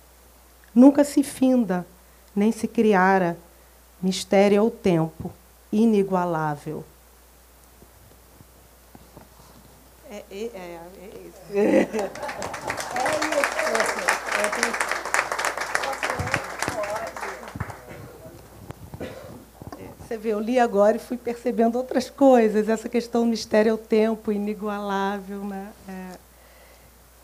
Nunca 0.75 1.05
se 1.05 1.23
finda, 1.23 1.87
nem 2.35 2.51
se 2.51 2.67
criara, 2.67 3.37
mistério 4.01 4.57
é 4.57 4.63
o 4.63 4.71
tempo, 4.71 5.31
inigualável. 5.71 6.83
É, 10.11 10.25
é, 10.31 10.45
é, 10.55 10.81
é 11.03 11.11
isso. 11.27 11.37
Você 20.01 20.17
vê, 20.17 20.31
eu 20.31 20.41
li 20.41 20.59
agora 20.59 20.97
e 20.97 20.99
fui 21.01 21.19
percebendo 21.19 21.77
outras 21.77 22.09
coisas. 22.09 22.71
Essa 22.71 22.89
questão 22.89 23.27
mistério 23.27 23.71
é 23.71 23.73
o 23.75 23.79
tempo, 23.79 24.33
inigualável. 24.33 25.45
Né? 25.45 25.71
É 25.87 26.30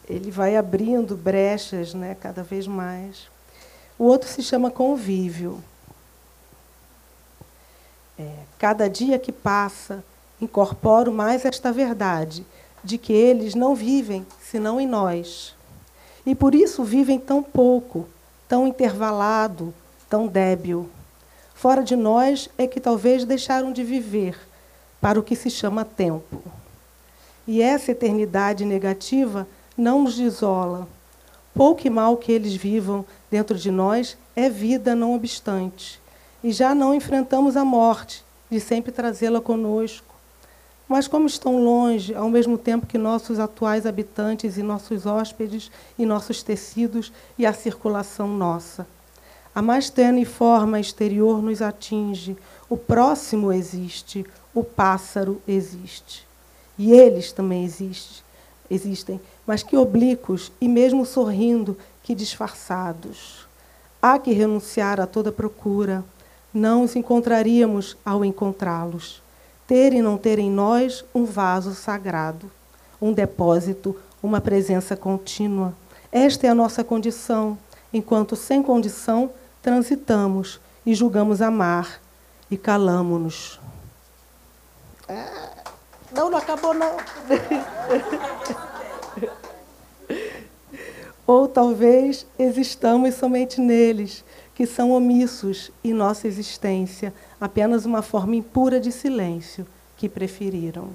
ele 0.08 0.30
vai 0.30 0.56
abrindo 0.56 1.16
brechas 1.16 1.94
né, 1.94 2.16
cada 2.18 2.42
vez 2.42 2.66
mais. 2.66 3.28
O 3.98 4.04
outro 4.04 4.28
se 4.28 4.42
chama 4.42 4.70
convívio. 4.70 5.62
É, 8.18 8.30
cada 8.58 8.88
dia 8.88 9.18
que 9.18 9.32
passa, 9.32 10.04
incorporo 10.40 11.12
mais 11.12 11.44
esta 11.44 11.72
verdade 11.72 12.46
de 12.82 12.98
que 12.98 13.12
eles 13.12 13.54
não 13.54 13.74
vivem 13.74 14.24
senão 14.40 14.80
em 14.80 14.86
nós. 14.86 15.54
E 16.24 16.34
por 16.34 16.54
isso 16.54 16.84
vivem 16.84 17.18
tão 17.18 17.42
pouco, 17.42 18.08
tão 18.48 18.66
intervalado, 18.66 19.74
tão 20.08 20.26
débil. 20.26 20.88
Fora 21.54 21.82
de 21.82 21.96
nós 21.96 22.48
é 22.56 22.66
que 22.66 22.80
talvez 22.80 23.24
deixaram 23.24 23.72
de 23.72 23.82
viver 23.82 24.38
para 25.00 25.18
o 25.18 25.22
que 25.22 25.34
se 25.34 25.50
chama 25.50 25.84
tempo. 25.84 26.42
E 27.46 27.62
essa 27.62 27.92
eternidade 27.92 28.64
negativa 28.64 29.46
não 29.76 30.02
nos 30.02 30.18
isola. 30.18 30.88
Pouco 31.54 31.86
e 31.86 31.90
mal 31.90 32.16
que 32.16 32.32
eles 32.32 32.54
vivam 32.54 33.04
dentro 33.30 33.58
de 33.58 33.70
nós 33.70 34.16
é 34.34 34.48
vida, 34.48 34.94
não 34.94 35.14
obstante. 35.14 36.00
E 36.42 36.52
já 36.52 36.74
não 36.74 36.94
enfrentamos 36.94 37.56
a 37.56 37.64
morte, 37.64 38.24
de 38.50 38.60
sempre 38.60 38.92
trazê-la 38.92 39.40
conosco. 39.40 40.14
Mas 40.88 41.08
como 41.08 41.26
estão 41.26 41.62
longe, 41.62 42.14
ao 42.14 42.30
mesmo 42.30 42.56
tempo 42.56 42.86
que 42.86 42.96
nossos 42.96 43.38
atuais 43.38 43.86
habitantes 43.86 44.56
e 44.56 44.62
nossos 44.62 45.04
hóspedes 45.04 45.70
e 45.98 46.06
nossos 46.06 46.42
tecidos 46.42 47.12
e 47.36 47.44
a 47.44 47.52
circulação 47.52 48.28
nossa. 48.28 48.86
A 49.54 49.60
mais 49.60 49.90
tênue 49.90 50.24
forma 50.24 50.78
exterior 50.78 51.42
nos 51.42 51.60
atinge, 51.60 52.36
o 52.68 52.76
próximo 52.76 53.52
existe, 53.52 54.24
o 54.54 54.62
pássaro 54.62 55.40
existe. 55.48 56.26
E 56.78 56.92
eles 56.92 57.32
também 57.32 57.64
existem 57.64 58.26
existem, 58.70 59.20
mas 59.46 59.62
que 59.62 59.76
oblíquos 59.76 60.50
e 60.60 60.68
mesmo 60.68 61.06
sorrindo, 61.06 61.76
que 62.02 62.14
disfarçados. 62.14 63.46
Há 64.02 64.18
que 64.18 64.32
renunciar 64.32 65.00
a 65.00 65.06
toda 65.06 65.32
procura. 65.32 66.04
Não 66.52 66.82
os 66.82 66.96
encontraríamos 66.96 67.96
ao 68.04 68.24
encontrá-los. 68.24 69.22
Ter 69.66 69.92
e 69.92 70.00
não 70.00 70.16
ter 70.16 70.38
em 70.38 70.50
nós 70.50 71.04
um 71.14 71.24
vaso 71.24 71.74
sagrado, 71.74 72.50
um 73.00 73.12
depósito, 73.12 73.96
uma 74.22 74.40
presença 74.40 74.96
contínua. 74.96 75.74
Esta 76.10 76.46
é 76.46 76.50
a 76.50 76.54
nossa 76.54 76.84
condição, 76.84 77.58
enquanto 77.92 78.36
sem 78.36 78.62
condição 78.62 79.30
transitamos 79.60 80.60
e 80.84 80.94
julgamos 80.94 81.42
amar 81.42 82.00
e 82.50 82.56
calamo-nos. 82.56 83.60
É. 85.08 85.26
Não, 86.12 86.30
não 86.30 86.38
acabou, 86.38 86.72
não. 86.72 86.96
Ou 91.26 91.48
talvez 91.48 92.26
existamos 92.38 93.14
somente 93.14 93.60
neles, 93.60 94.24
que 94.54 94.66
são 94.66 94.92
omissos 94.92 95.70
em 95.82 95.92
nossa 95.92 96.28
existência, 96.28 97.12
apenas 97.40 97.84
uma 97.84 98.00
forma 98.00 98.36
impura 98.36 98.78
de 98.78 98.92
silêncio 98.92 99.66
que 99.96 100.08
preferiram. 100.08 100.88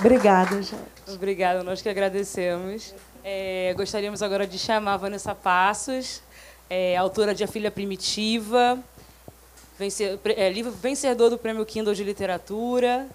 Obrigada, 0.00 0.62
gente. 0.62 0.78
Obrigada, 1.08 1.62
nós 1.62 1.80
que 1.80 1.88
agradecemos. 1.88 2.94
É, 3.24 3.74
gostaríamos 3.76 4.22
agora 4.22 4.46
de 4.46 4.58
chamar 4.58 4.94
a 4.94 4.96
Vanessa 4.96 5.34
Passos 5.34 6.22
é 6.70 6.96
autora 6.96 7.34
de 7.34 7.42
A 7.42 7.46
Filha 7.46 7.70
Primitiva, 7.70 8.78
vencer, 9.78 10.18
é, 10.24 10.50
livro 10.50 10.70
vencedor 10.70 11.30
do 11.30 11.38
Prêmio 11.38 11.64
Kindle 11.64 11.94
de 11.94 12.04
Literatura, 12.04 13.08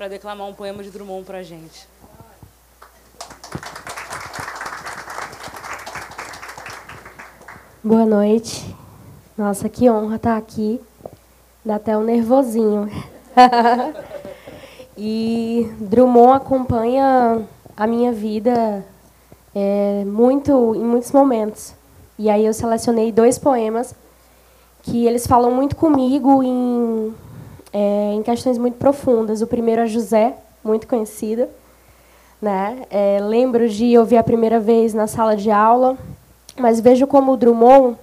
para 0.00 0.08
declamar 0.08 0.48
um 0.48 0.54
poema 0.54 0.82
de 0.82 0.88
Drummond 0.88 1.26
para 1.26 1.36
a 1.36 1.42
gente. 1.42 1.86
Boa 7.84 8.06
noite. 8.06 8.74
Nossa, 9.36 9.68
que 9.68 9.90
honra 9.90 10.16
estar 10.16 10.38
aqui. 10.38 10.80
Dá 11.62 11.74
até 11.74 11.98
um 11.98 12.02
nervosinho. 12.02 12.90
e 14.96 15.70
Drummond 15.78 16.32
acompanha 16.32 17.46
a 17.76 17.86
minha 17.86 18.10
vida 18.10 18.82
é, 19.54 20.02
muito 20.06 20.74
em 20.76 20.82
muitos 20.82 21.12
momentos. 21.12 21.74
E 22.18 22.30
aí 22.30 22.46
eu 22.46 22.54
selecionei 22.54 23.12
dois 23.12 23.38
poemas 23.38 23.94
que 24.82 25.06
eles 25.06 25.26
falam 25.26 25.50
muito 25.50 25.76
comigo 25.76 26.42
em, 26.42 27.14
é, 27.72 28.12
em 28.14 28.22
questões 28.22 28.58
muito 28.58 28.76
profundas. 28.76 29.42
O 29.42 29.46
primeiro 29.46 29.82
é 29.82 29.86
José, 29.86 30.34
muito 30.64 30.86
conhecida. 30.86 31.48
Né? 32.40 32.82
É, 32.90 33.18
lembro 33.20 33.68
de 33.68 33.98
ouvir 33.98 34.16
a 34.16 34.22
primeira 34.22 34.58
vez 34.58 34.94
na 34.94 35.06
sala 35.06 35.36
de 35.36 35.50
aula, 35.50 35.96
mas 36.56 36.80
vejo 36.80 37.06
como 37.06 37.32
o 37.32 37.36
Drummond 37.36 37.96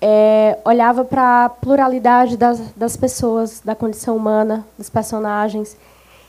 é, 0.00 0.58
olhava 0.64 1.04
para 1.04 1.46
a 1.46 1.48
pluralidade 1.48 2.36
das, 2.36 2.60
das 2.76 2.96
pessoas, 2.96 3.60
da 3.64 3.74
condição 3.74 4.16
humana, 4.16 4.64
dos 4.78 4.88
personagens. 4.88 5.76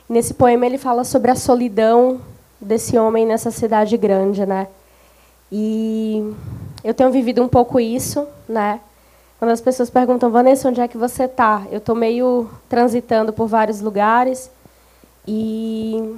Nesse 0.09 0.34
poema 0.34 0.65
ele 0.65 0.78
fala 0.78 1.03
sobre 1.03 1.32
a 1.32 1.36
solidão 1.36 2.20
desse 2.59 2.97
homem 2.97 3.26
nessa 3.26 3.51
cidade 3.51 3.95
grande, 3.97 4.45
né? 4.45 4.68
E 5.51 6.34
eu 6.84 6.93
tenho 6.93 7.11
vivido 7.11 7.41
um 7.43 7.47
pouco 7.47 7.80
isso, 7.80 8.26
né? 8.47 8.80
Quando 9.39 9.51
as 9.51 9.61
pessoas 9.61 9.89
perguntam, 9.89 10.31
Vanessa, 10.31 10.67
onde 10.67 10.81
é 10.81 10.88
que 10.88 10.97
você 10.97 11.25
está? 11.25 11.63
Eu 11.71 11.77
estou 11.77 11.95
meio 11.95 12.49
transitando 12.67 13.31
por 13.31 13.47
vários 13.47 13.81
lugares 13.81 14.49
e 15.27 16.15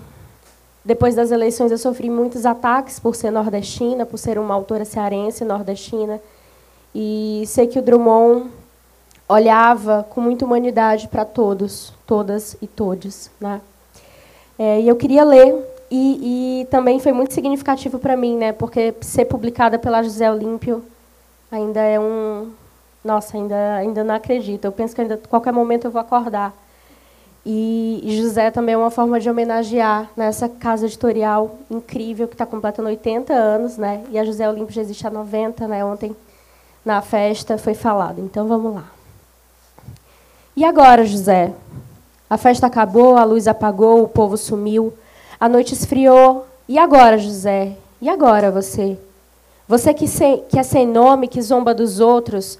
depois 0.85 1.15
das 1.15 1.29
eleições 1.29 1.71
eu 1.71 1.77
sofri 1.77 2.09
muitos 2.09 2.45
ataques 2.45 2.99
por 2.99 3.15
ser 3.15 3.31
nordestina, 3.31 4.05
por 4.05 4.17
ser 4.17 4.39
uma 4.39 4.53
autora 4.53 4.85
cearense 4.85 5.43
nordestina 5.43 6.21
e 6.95 7.43
sei 7.45 7.67
que 7.67 7.77
o 7.77 7.81
Drummond 7.81 8.49
olhava 9.27 10.05
com 10.09 10.19
muita 10.19 10.43
humanidade 10.43 11.07
para 11.07 11.23
todos, 11.23 11.93
todas 12.07 12.57
e 12.61 12.67
todes, 12.67 13.29
né? 13.39 13.61
É, 14.57 14.81
e 14.81 14.87
eu 14.87 14.95
queria 14.95 15.23
ler, 15.23 15.55
e, 15.91 16.61
e 16.61 16.65
também 16.65 16.99
foi 16.99 17.11
muito 17.11 17.33
significativo 17.33 17.99
para 17.99 18.17
mim, 18.17 18.35
né? 18.35 18.51
Porque 18.51 18.93
ser 19.01 19.25
publicada 19.25 19.77
pela 19.77 20.03
José 20.03 20.29
Olímpio 20.29 20.83
ainda 21.51 21.79
é 21.79 21.99
um. 21.99 22.51
Nossa, 23.03 23.37
ainda, 23.37 23.75
ainda 23.75 24.03
não 24.03 24.15
acredito. 24.15 24.65
Eu 24.65 24.71
penso 24.71 24.93
que 24.93 25.01
ainda, 25.01 25.17
qualquer 25.17 25.53
momento 25.53 25.85
eu 25.85 25.91
vou 25.91 26.01
acordar. 26.01 26.53
E, 27.45 28.03
José 28.21 28.51
também 28.51 28.75
é 28.75 28.77
uma 28.77 28.91
forma 28.91 29.19
de 29.19 29.29
homenagear 29.29 30.09
nessa 30.15 30.49
casa 30.49 30.85
editorial 30.85 31.55
incrível 31.71 32.27
que 32.27 32.35
está 32.35 32.45
completando 32.45 32.89
80 32.89 33.33
anos, 33.33 33.77
né? 33.77 34.03
E 34.11 34.19
a 34.19 34.25
José 34.25 34.47
Olímpio 34.47 34.75
já 34.75 34.81
existe 34.81 35.07
há 35.07 35.09
90, 35.09 35.67
né? 35.67 35.83
Ontem 35.83 36.15
na 36.83 37.01
festa 37.01 37.57
foi 37.57 37.73
falado. 37.73 38.19
Então 38.19 38.47
vamos 38.47 38.75
lá. 38.75 38.85
E 40.55 40.65
agora, 40.65 41.05
José? 41.05 41.53
A 42.29 42.37
festa 42.37 42.67
acabou, 42.67 43.17
a 43.17 43.23
luz 43.23 43.47
apagou, 43.47 44.03
o 44.03 44.07
povo 44.07 44.37
sumiu, 44.37 44.93
a 45.39 45.47
noite 45.47 45.73
esfriou. 45.73 46.45
E 46.67 46.77
agora, 46.77 47.17
José? 47.17 47.77
E 48.01 48.09
agora 48.09 48.51
você? 48.51 48.97
Você 49.67 49.93
que, 49.93 50.07
sem, 50.07 50.43
que 50.43 50.59
é 50.59 50.63
sem 50.63 50.85
nome, 50.85 51.27
que 51.27 51.41
zomba 51.41 51.73
dos 51.73 51.99
outros, 51.99 52.59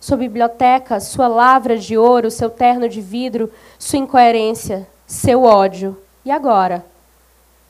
sua 0.00 0.16
biblioteca, 0.16 1.00
sua 1.00 1.28
lavra 1.28 1.76
de 1.76 1.96
ouro, 1.96 2.30
seu 2.30 2.48
terno 2.50 2.88
de 2.88 3.00
vidro, 3.00 3.50
sua 3.78 3.98
incoerência, 3.98 4.86
seu 5.06 5.44
ódio. 5.44 5.96
E 6.24 6.30
agora? 6.30 6.84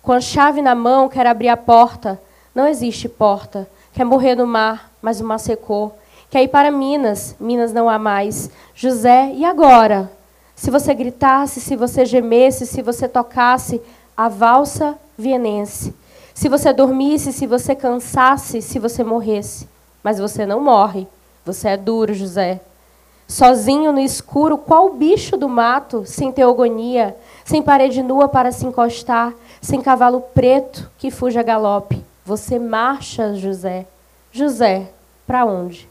Com 0.03 0.13
a 0.13 0.21
chave 0.21 0.63
na 0.63 0.75
mão, 0.75 1.09
quer 1.09 1.27
abrir 1.27 1.49
a 1.49 1.57
porta. 1.57 2.21
Não 2.55 2.67
existe 2.67 3.09
porta. 3.09 3.69
Quer 3.93 4.05
morrer 4.05 4.35
no 4.35 4.47
mar, 4.47 4.91
mas 5.01 5.21
o 5.21 5.25
mar 5.25 5.39
secou. 5.39 5.99
Quer 6.31 6.43
ir 6.43 6.49
para 6.49 6.71
Minas, 6.71 7.35
Minas 7.41 7.73
não 7.73 7.89
há 7.89 7.99
mais. 7.99 8.51
José, 8.75 9.33
e 9.35 9.45
agora? 9.45 10.11
Se 10.55 10.71
você 10.71 10.93
gritasse, 10.93 11.61
se 11.61 11.77
você 11.77 12.05
gemesse, 12.05 12.67
se 12.67 12.83
você 12.83 13.09
tocasse 13.09 13.81
a 14.17 14.29
valsa 14.29 14.99
vienense. 15.17 15.95
Se 16.35 16.49
você 16.49 16.73
dormisse, 16.73 17.33
se 17.33 17.47
você 17.47 17.75
cansasse, 17.75 18.61
se 18.61 18.79
você 18.79 19.03
morresse. 19.03 19.69
Mas 20.03 20.19
você 20.19 20.45
não 20.45 20.61
morre. 20.61 21.07
Você 21.49 21.69
é 21.69 21.77
duro, 21.79 22.13
José. 22.13 22.61
Sozinho 23.27 23.91
no 23.91 24.01
escuro, 24.01 24.59
qual 24.59 24.93
bicho 24.93 25.35
do 25.35 25.49
mato, 25.49 26.05
sem 26.05 26.31
teogonia, 26.31 27.17
sem 27.43 27.63
parede 27.63 28.03
nua 28.03 28.29
para 28.29 28.53
se 28.53 28.67
encostar, 28.67 29.33
sem 29.59 29.81
cavalo 29.81 30.21
preto 30.21 30.91
que 30.99 31.11
fuja 31.11 31.41
a 31.41 31.43
galope. 31.43 32.05
Você 32.23 32.59
marcha, 32.59 33.33
José. 33.35 33.87
José, 34.31 34.91
para 35.27 35.47
onde? 35.47 35.89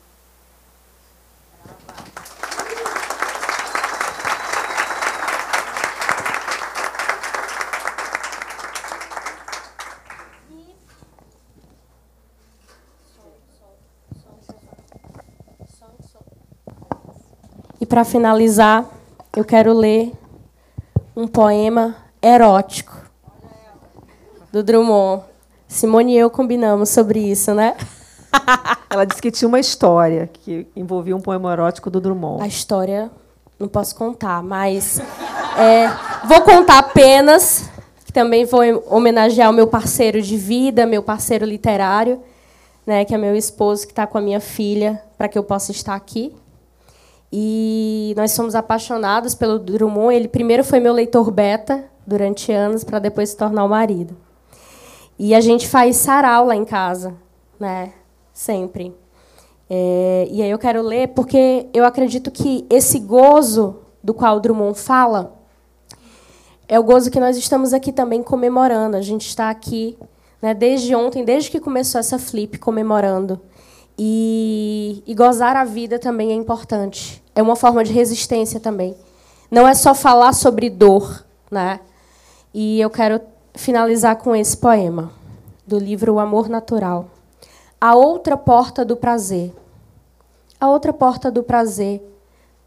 Para 17.87 18.03
finalizar, 18.03 18.85
eu 19.35 19.43
quero 19.43 19.73
ler 19.73 20.11
um 21.15 21.27
poema 21.27 21.95
erótico 22.21 22.95
do 24.51 24.61
Drummond. 24.61 25.23
Simone 25.67 26.13
e 26.13 26.17
eu 26.17 26.29
combinamos 26.29 26.89
sobre 26.89 27.19
isso, 27.19 27.53
né? 27.53 27.75
Ela 28.89 29.05
disse 29.05 29.21
que 29.21 29.31
tinha 29.31 29.47
uma 29.47 29.59
história 29.59 30.29
que 30.31 30.67
envolvia 30.75 31.15
um 31.15 31.21
poema 31.21 31.51
erótico 31.51 31.89
do 31.89 31.99
Drummond. 31.99 32.43
A 32.43 32.47
história 32.47 33.09
não 33.59 33.67
posso 33.67 33.95
contar, 33.95 34.43
mas 34.43 34.99
é, 35.57 35.87
vou 36.27 36.41
contar 36.41 36.79
apenas 36.79 37.69
que 38.05 38.13
também 38.13 38.45
vou 38.45 38.61
homenagear 38.89 39.49
o 39.49 39.53
meu 39.53 39.67
parceiro 39.67 40.21
de 40.21 40.37
vida, 40.37 40.85
meu 40.85 41.03
parceiro 41.03 41.45
literário, 41.45 42.21
né, 42.85 43.03
que 43.03 43.13
é 43.13 43.17
meu 43.17 43.35
esposo 43.35 43.85
que 43.85 43.91
está 43.91 44.07
com 44.07 44.17
a 44.17 44.21
minha 44.21 44.39
filha, 44.39 45.01
para 45.17 45.27
que 45.27 45.37
eu 45.37 45.43
possa 45.43 45.71
estar 45.71 45.95
aqui. 45.95 46.33
E 47.31 48.13
nós 48.15 48.31
somos 48.31 48.55
apaixonados 48.55 49.35
pelo 49.35 49.59
Drummond. 49.59 50.15
Ele 50.15 50.27
primeiro 50.27 50.63
foi 50.63 50.79
meu 50.79 50.93
leitor 50.93 51.29
beta 51.31 51.85
durante 52.05 52.51
anos, 52.51 52.83
para 52.83 52.99
depois 52.99 53.29
se 53.29 53.37
tornar 53.37 53.65
o 53.65 53.69
marido. 53.69 54.15
E 55.19 55.33
a 55.35 55.41
gente 55.41 55.67
faz 55.67 55.97
sarau 55.97 56.45
lá 56.45 56.55
em 56.55 56.63
casa, 56.63 57.15
né? 57.59 57.91
Sempre. 58.31 58.95
É, 59.69 60.27
e 60.31 60.41
aí 60.41 60.49
eu 60.49 60.59
quero 60.59 60.81
ler 60.81 61.09
porque 61.09 61.67
eu 61.73 61.83
acredito 61.83 62.31
que 62.31 62.65
esse 62.69 62.99
gozo 62.99 63.79
do 64.01 64.13
qual 64.13 64.37
o 64.37 64.39
Drummond 64.39 64.79
fala 64.79 65.35
é 66.67 66.79
o 66.79 66.83
gozo 66.83 67.11
que 67.11 67.19
nós 67.19 67.35
estamos 67.35 67.73
aqui 67.73 67.91
também 67.91 68.21
comemorando. 68.21 68.95
A 68.95 69.01
gente 69.01 69.27
está 69.27 69.49
aqui 69.49 69.97
né, 70.41 70.53
desde 70.53 70.93
ontem, 70.95 71.23
desde 71.23 71.49
que 71.49 71.59
começou 71.59 71.99
essa 71.99 72.19
flip, 72.19 72.57
comemorando. 72.59 73.41
E, 73.97 75.01
e 75.07 75.15
gozar 75.15 75.55
a 75.55 75.63
vida 75.63 75.97
também 75.97 76.31
é 76.31 76.35
importante. 76.35 77.23
É 77.33 77.41
uma 77.41 77.55
forma 77.55 77.83
de 77.83 77.91
resistência 77.91 78.59
também. 78.59 78.95
Não 79.49 79.67
é 79.67 79.73
só 79.73 79.95
falar 79.95 80.33
sobre 80.33 80.69
dor, 80.69 81.25
né? 81.49 81.79
E 82.53 82.79
eu 82.79 82.89
quero 82.89 83.19
finalizar 83.55 84.17
com 84.17 84.35
esse 84.35 84.55
poema 84.55 85.11
do 85.65 85.79
livro 85.79 86.13
O 86.13 86.19
Amor 86.19 86.47
Natural. 86.47 87.07
A 87.79 87.95
outra 87.95 88.37
porta 88.37 88.85
do 88.85 88.95
prazer. 88.95 89.53
A 90.59 90.69
outra 90.69 90.91
porta 90.91 91.29
do 91.29 91.43
prazer, 91.43 92.01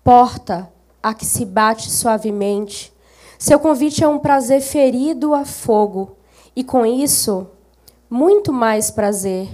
porta 0.05 0.71
a 1.03 1.13
que 1.13 1.27
se 1.27 1.45
bate 1.45 1.91
suavemente. 1.91 2.93
Seu 3.39 3.59
convite 3.59 4.05
é 4.05 4.09
um 4.09 4.19
prazer 4.19 4.61
ferido 4.61 5.35
a 5.35 5.45
fogo, 5.45 6.17
e 6.55 6.63
com 6.63 6.85
isso, 6.87 7.49
muito 8.09 8.53
mais 8.53 8.91
prazer 8.91 9.49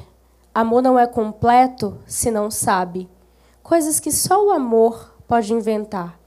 Amor 0.57 0.81
não 0.81 0.99
é 0.99 1.07
completo 1.07 1.99
se 2.07 2.31
não 2.31 2.51
sabe. 2.51 3.11
Coisas 3.63 4.01
que 4.01 4.11
só 4.11 4.43
o 4.43 4.51
amor 4.51 5.15
pode 5.29 5.53
inventar. 5.53 6.19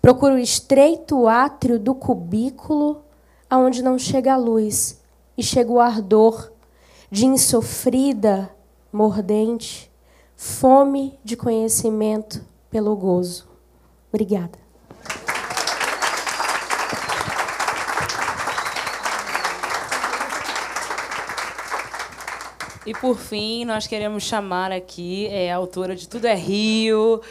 Procura 0.00 0.34
o 0.34 0.38
estreito 0.38 1.26
átrio 1.26 1.76
do 1.76 1.92
cubículo 1.92 3.02
aonde 3.50 3.82
não 3.82 3.98
chega 3.98 4.34
a 4.34 4.36
luz 4.36 5.02
e 5.36 5.42
chega 5.42 5.72
o 5.72 5.80
ardor 5.80 6.52
de 7.10 7.26
insofrida, 7.26 8.48
mordente, 8.92 9.90
fome 10.36 11.18
de 11.24 11.36
conhecimento 11.36 12.46
pelo 12.70 12.94
gozo. 12.94 13.48
Obrigada. 14.08 14.63
E 22.86 22.92
por 22.92 23.16
fim, 23.16 23.64
nós 23.64 23.86
queremos 23.86 24.24
chamar 24.24 24.70
aqui 24.70 25.26
é, 25.28 25.50
a 25.50 25.56
autora 25.56 25.96
de 25.96 26.06
Tudo 26.06 26.26
é 26.26 26.34
Rio, 26.34 27.22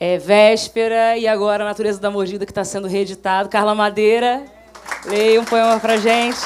é, 0.00 0.16
Véspera 0.16 1.18
e 1.18 1.28
agora 1.28 1.64
Natureza 1.64 2.00
da 2.00 2.10
Mordida, 2.10 2.46
que 2.46 2.50
está 2.50 2.64
sendo 2.64 2.88
reeditado, 2.88 3.50
Carla 3.50 3.74
Madeira. 3.74 4.42
Leia 5.04 5.38
um 5.38 5.44
poema 5.44 5.78
para 5.78 5.98
gente. 5.98 6.38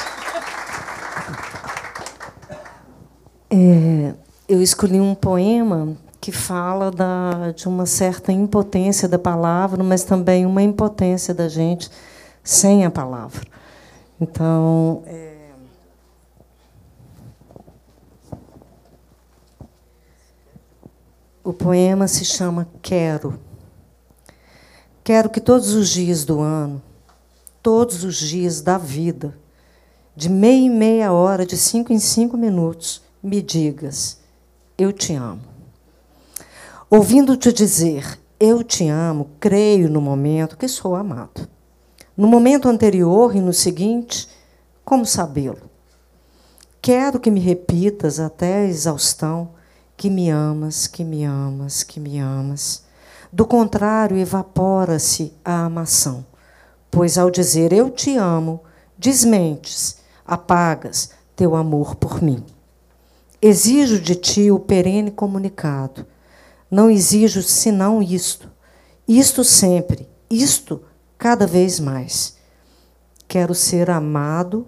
É, 3.49 4.13
eu 4.49 4.61
escolhi 4.61 4.99
um 4.99 5.15
poema 5.15 5.95
que 6.19 6.33
fala 6.33 6.91
da, 6.91 7.53
de 7.55 7.69
uma 7.69 7.85
certa 7.85 8.33
impotência 8.33 9.07
da 9.07 9.17
palavra, 9.17 9.81
mas 9.81 10.03
também 10.03 10.45
uma 10.45 10.61
impotência 10.61 11.33
da 11.33 11.47
gente 11.47 11.89
sem 12.43 12.83
a 12.83 12.91
palavra. 12.91 13.45
Então, 14.19 15.03
é, 15.05 15.26
O 21.47 21.53
poema 21.53 22.09
se 22.09 22.25
chama 22.25 22.67
Quero. 22.81 23.39
Quero 25.01 25.29
que 25.29 25.39
todos 25.39 25.75
os 25.75 25.87
dias 25.87 26.25
do 26.25 26.41
ano, 26.41 26.83
todos 27.63 28.03
os 28.03 28.17
dias 28.17 28.59
da 28.59 28.77
vida, 28.77 29.33
de 30.13 30.27
meia 30.27 30.65
em 30.65 30.69
meia 30.69 31.13
hora, 31.13 31.45
de 31.45 31.55
cinco 31.55 31.93
em 31.93 31.99
cinco 31.99 32.35
minutos, 32.35 33.01
me 33.23 33.41
digas: 33.41 34.19
Eu 34.77 34.91
te 34.91 35.13
amo. 35.13 35.39
Ouvindo-te 36.89 37.53
dizer 37.53 38.19
eu 38.37 38.61
te 38.61 38.89
amo, 38.89 39.29
creio 39.39 39.89
no 39.89 40.01
momento 40.01 40.57
que 40.57 40.67
sou 40.67 40.97
amado. 40.97 41.47
No 42.17 42.27
momento 42.27 42.67
anterior 42.67 43.33
e 43.33 43.39
no 43.39 43.53
seguinte, 43.53 44.27
como 44.83 45.05
sabê-lo? 45.05 45.69
quero 46.81 47.19
que 47.19 47.31
me 47.31 47.39
repitas 47.39 48.17
até 48.19 48.59
a 48.59 48.65
exaustão 48.65 49.56
que 49.97 50.11
me 50.11 50.29
amas, 50.29 50.85
que 50.85 51.03
me 51.03 51.23
amas, 51.23 51.81
que 51.81 51.99
me 51.99 52.19
amas. 52.19 52.83
Do 53.33 53.45
contrário, 53.45 54.15
evapora-se 54.15 55.33
a 55.43 55.65
amação, 55.65 56.23
pois 56.89 57.17
ao 57.17 57.31
dizer 57.31 57.73
eu 57.73 57.89
te 57.89 58.15
amo, 58.15 58.61
desmentes, 58.97 59.97
apagas 60.25 61.09
teu 61.35 61.55
amor 61.55 61.95
por 61.95 62.21
mim. 62.21 62.43
Exijo 63.41 63.99
de 63.99 64.15
ti 64.15 64.51
o 64.51 64.59
perene 64.59 65.11
comunicado. 65.11 66.05
Não 66.69 66.89
exijo 66.89 67.41
senão 67.41 68.01
isto, 68.01 68.51
isto 69.07 69.43
sempre, 69.43 70.07
isto 70.29 70.81
cada 71.17 71.47
vez 71.47 71.79
mais. 71.79 72.37
Quero 73.27 73.53
ser 73.55 73.89
amado 73.89 74.67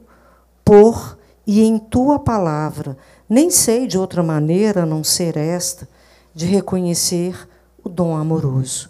por 0.65 1.17
e 1.45 1.61
em 1.61 1.79
tua 1.79 2.19
palavra. 2.19 2.97
Nem 3.29 3.51
sei 3.51 3.85
de 3.85 3.95
outra 3.95 4.23
maneira 4.23 4.83
a 4.83 4.85
não 4.87 5.03
ser 5.03 5.37
esta, 5.37 5.87
de 6.33 6.47
reconhecer 6.47 7.47
o 7.83 7.87
dom 7.87 8.15
amoroso. 8.15 8.89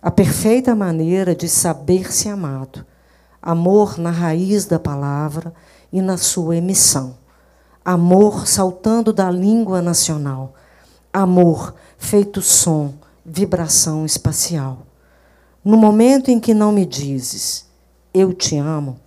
A 0.00 0.10
perfeita 0.10 0.74
maneira 0.74 1.34
de 1.34 1.48
saber-se 1.48 2.28
amado. 2.28 2.86
Amor 3.42 3.98
na 3.98 4.10
raiz 4.10 4.66
da 4.66 4.78
palavra 4.78 5.52
e 5.92 6.00
na 6.00 6.16
sua 6.16 6.56
emissão. 6.56 7.18
Amor 7.84 8.46
saltando 8.46 9.12
da 9.12 9.30
língua 9.30 9.82
nacional. 9.82 10.54
Amor 11.12 11.74
feito 11.98 12.40
som, 12.40 12.94
vibração 13.26 14.06
espacial. 14.06 14.86
No 15.64 15.76
momento 15.76 16.30
em 16.30 16.38
que 16.38 16.54
não 16.54 16.70
me 16.70 16.86
dizes, 16.86 17.66
eu 18.14 18.32
te 18.32 18.56
amo, 18.56 18.98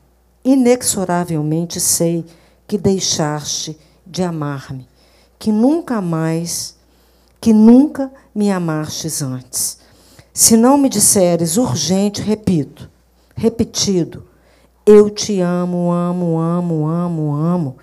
inexoravelmente 0.43 1.79
sei 1.79 2.25
que 2.67 2.77
deixaste 2.77 3.79
de 4.05 4.23
amar-me, 4.23 4.87
que 5.39 5.51
nunca 5.51 6.01
mais, 6.01 6.75
que 7.39 7.53
nunca 7.53 8.11
me 8.33 8.51
amastes 8.51 9.21
antes. 9.21 9.79
Se 10.33 10.57
não 10.57 10.77
me 10.77 10.89
disseres 10.89 11.57
urgente, 11.57 12.21
repito, 12.21 12.89
repetido, 13.35 14.25
eu 14.85 15.09
te 15.09 15.39
amo, 15.39 15.91
amo, 15.91 16.39
amo, 16.39 16.87
amo, 16.87 17.35
amo, 17.35 17.77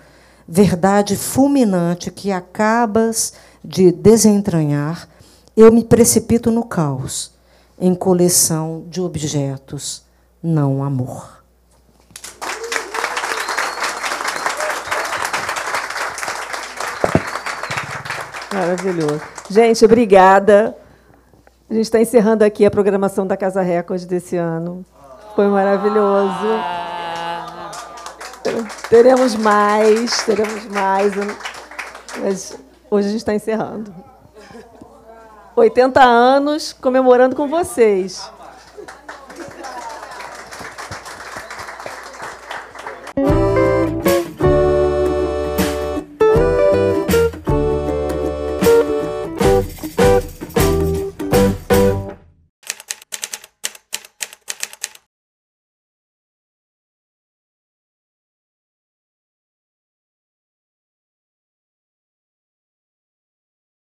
verdade 0.47 1.15
fulminante 1.15 2.11
que 2.11 2.31
acabas 2.31 3.33
de 3.63 3.91
desentranhar, 3.91 5.07
eu 5.55 5.71
me 5.71 5.83
precipito 5.83 6.51
no 6.51 6.65
caos, 6.65 7.31
em 7.79 7.95
coleção 7.95 8.83
de 8.89 9.01
objetos, 9.01 10.03
não 10.41 10.83
amor. 10.83 11.40
Maravilhoso. 18.53 19.21
Gente, 19.49 19.85
obrigada. 19.85 20.75
A 21.69 21.73
gente 21.73 21.83
está 21.83 22.01
encerrando 22.01 22.43
aqui 22.43 22.65
a 22.65 22.71
programação 22.71 23.25
da 23.25 23.37
Casa 23.37 23.61
Record 23.61 24.03
desse 24.05 24.35
ano. 24.35 24.85
Foi 25.35 25.47
maravilhoso. 25.47 26.59
Teremos 28.89 29.35
mais, 29.35 30.23
teremos 30.23 30.65
mais. 30.65 31.13
Mas 32.19 32.57
hoje 32.89 33.07
a 33.07 33.11
gente 33.11 33.21
está 33.21 33.33
encerrando. 33.33 33.93
80 35.55 36.01
anos 36.01 36.73
comemorando 36.73 37.35
com 37.35 37.47
vocês. 37.47 38.29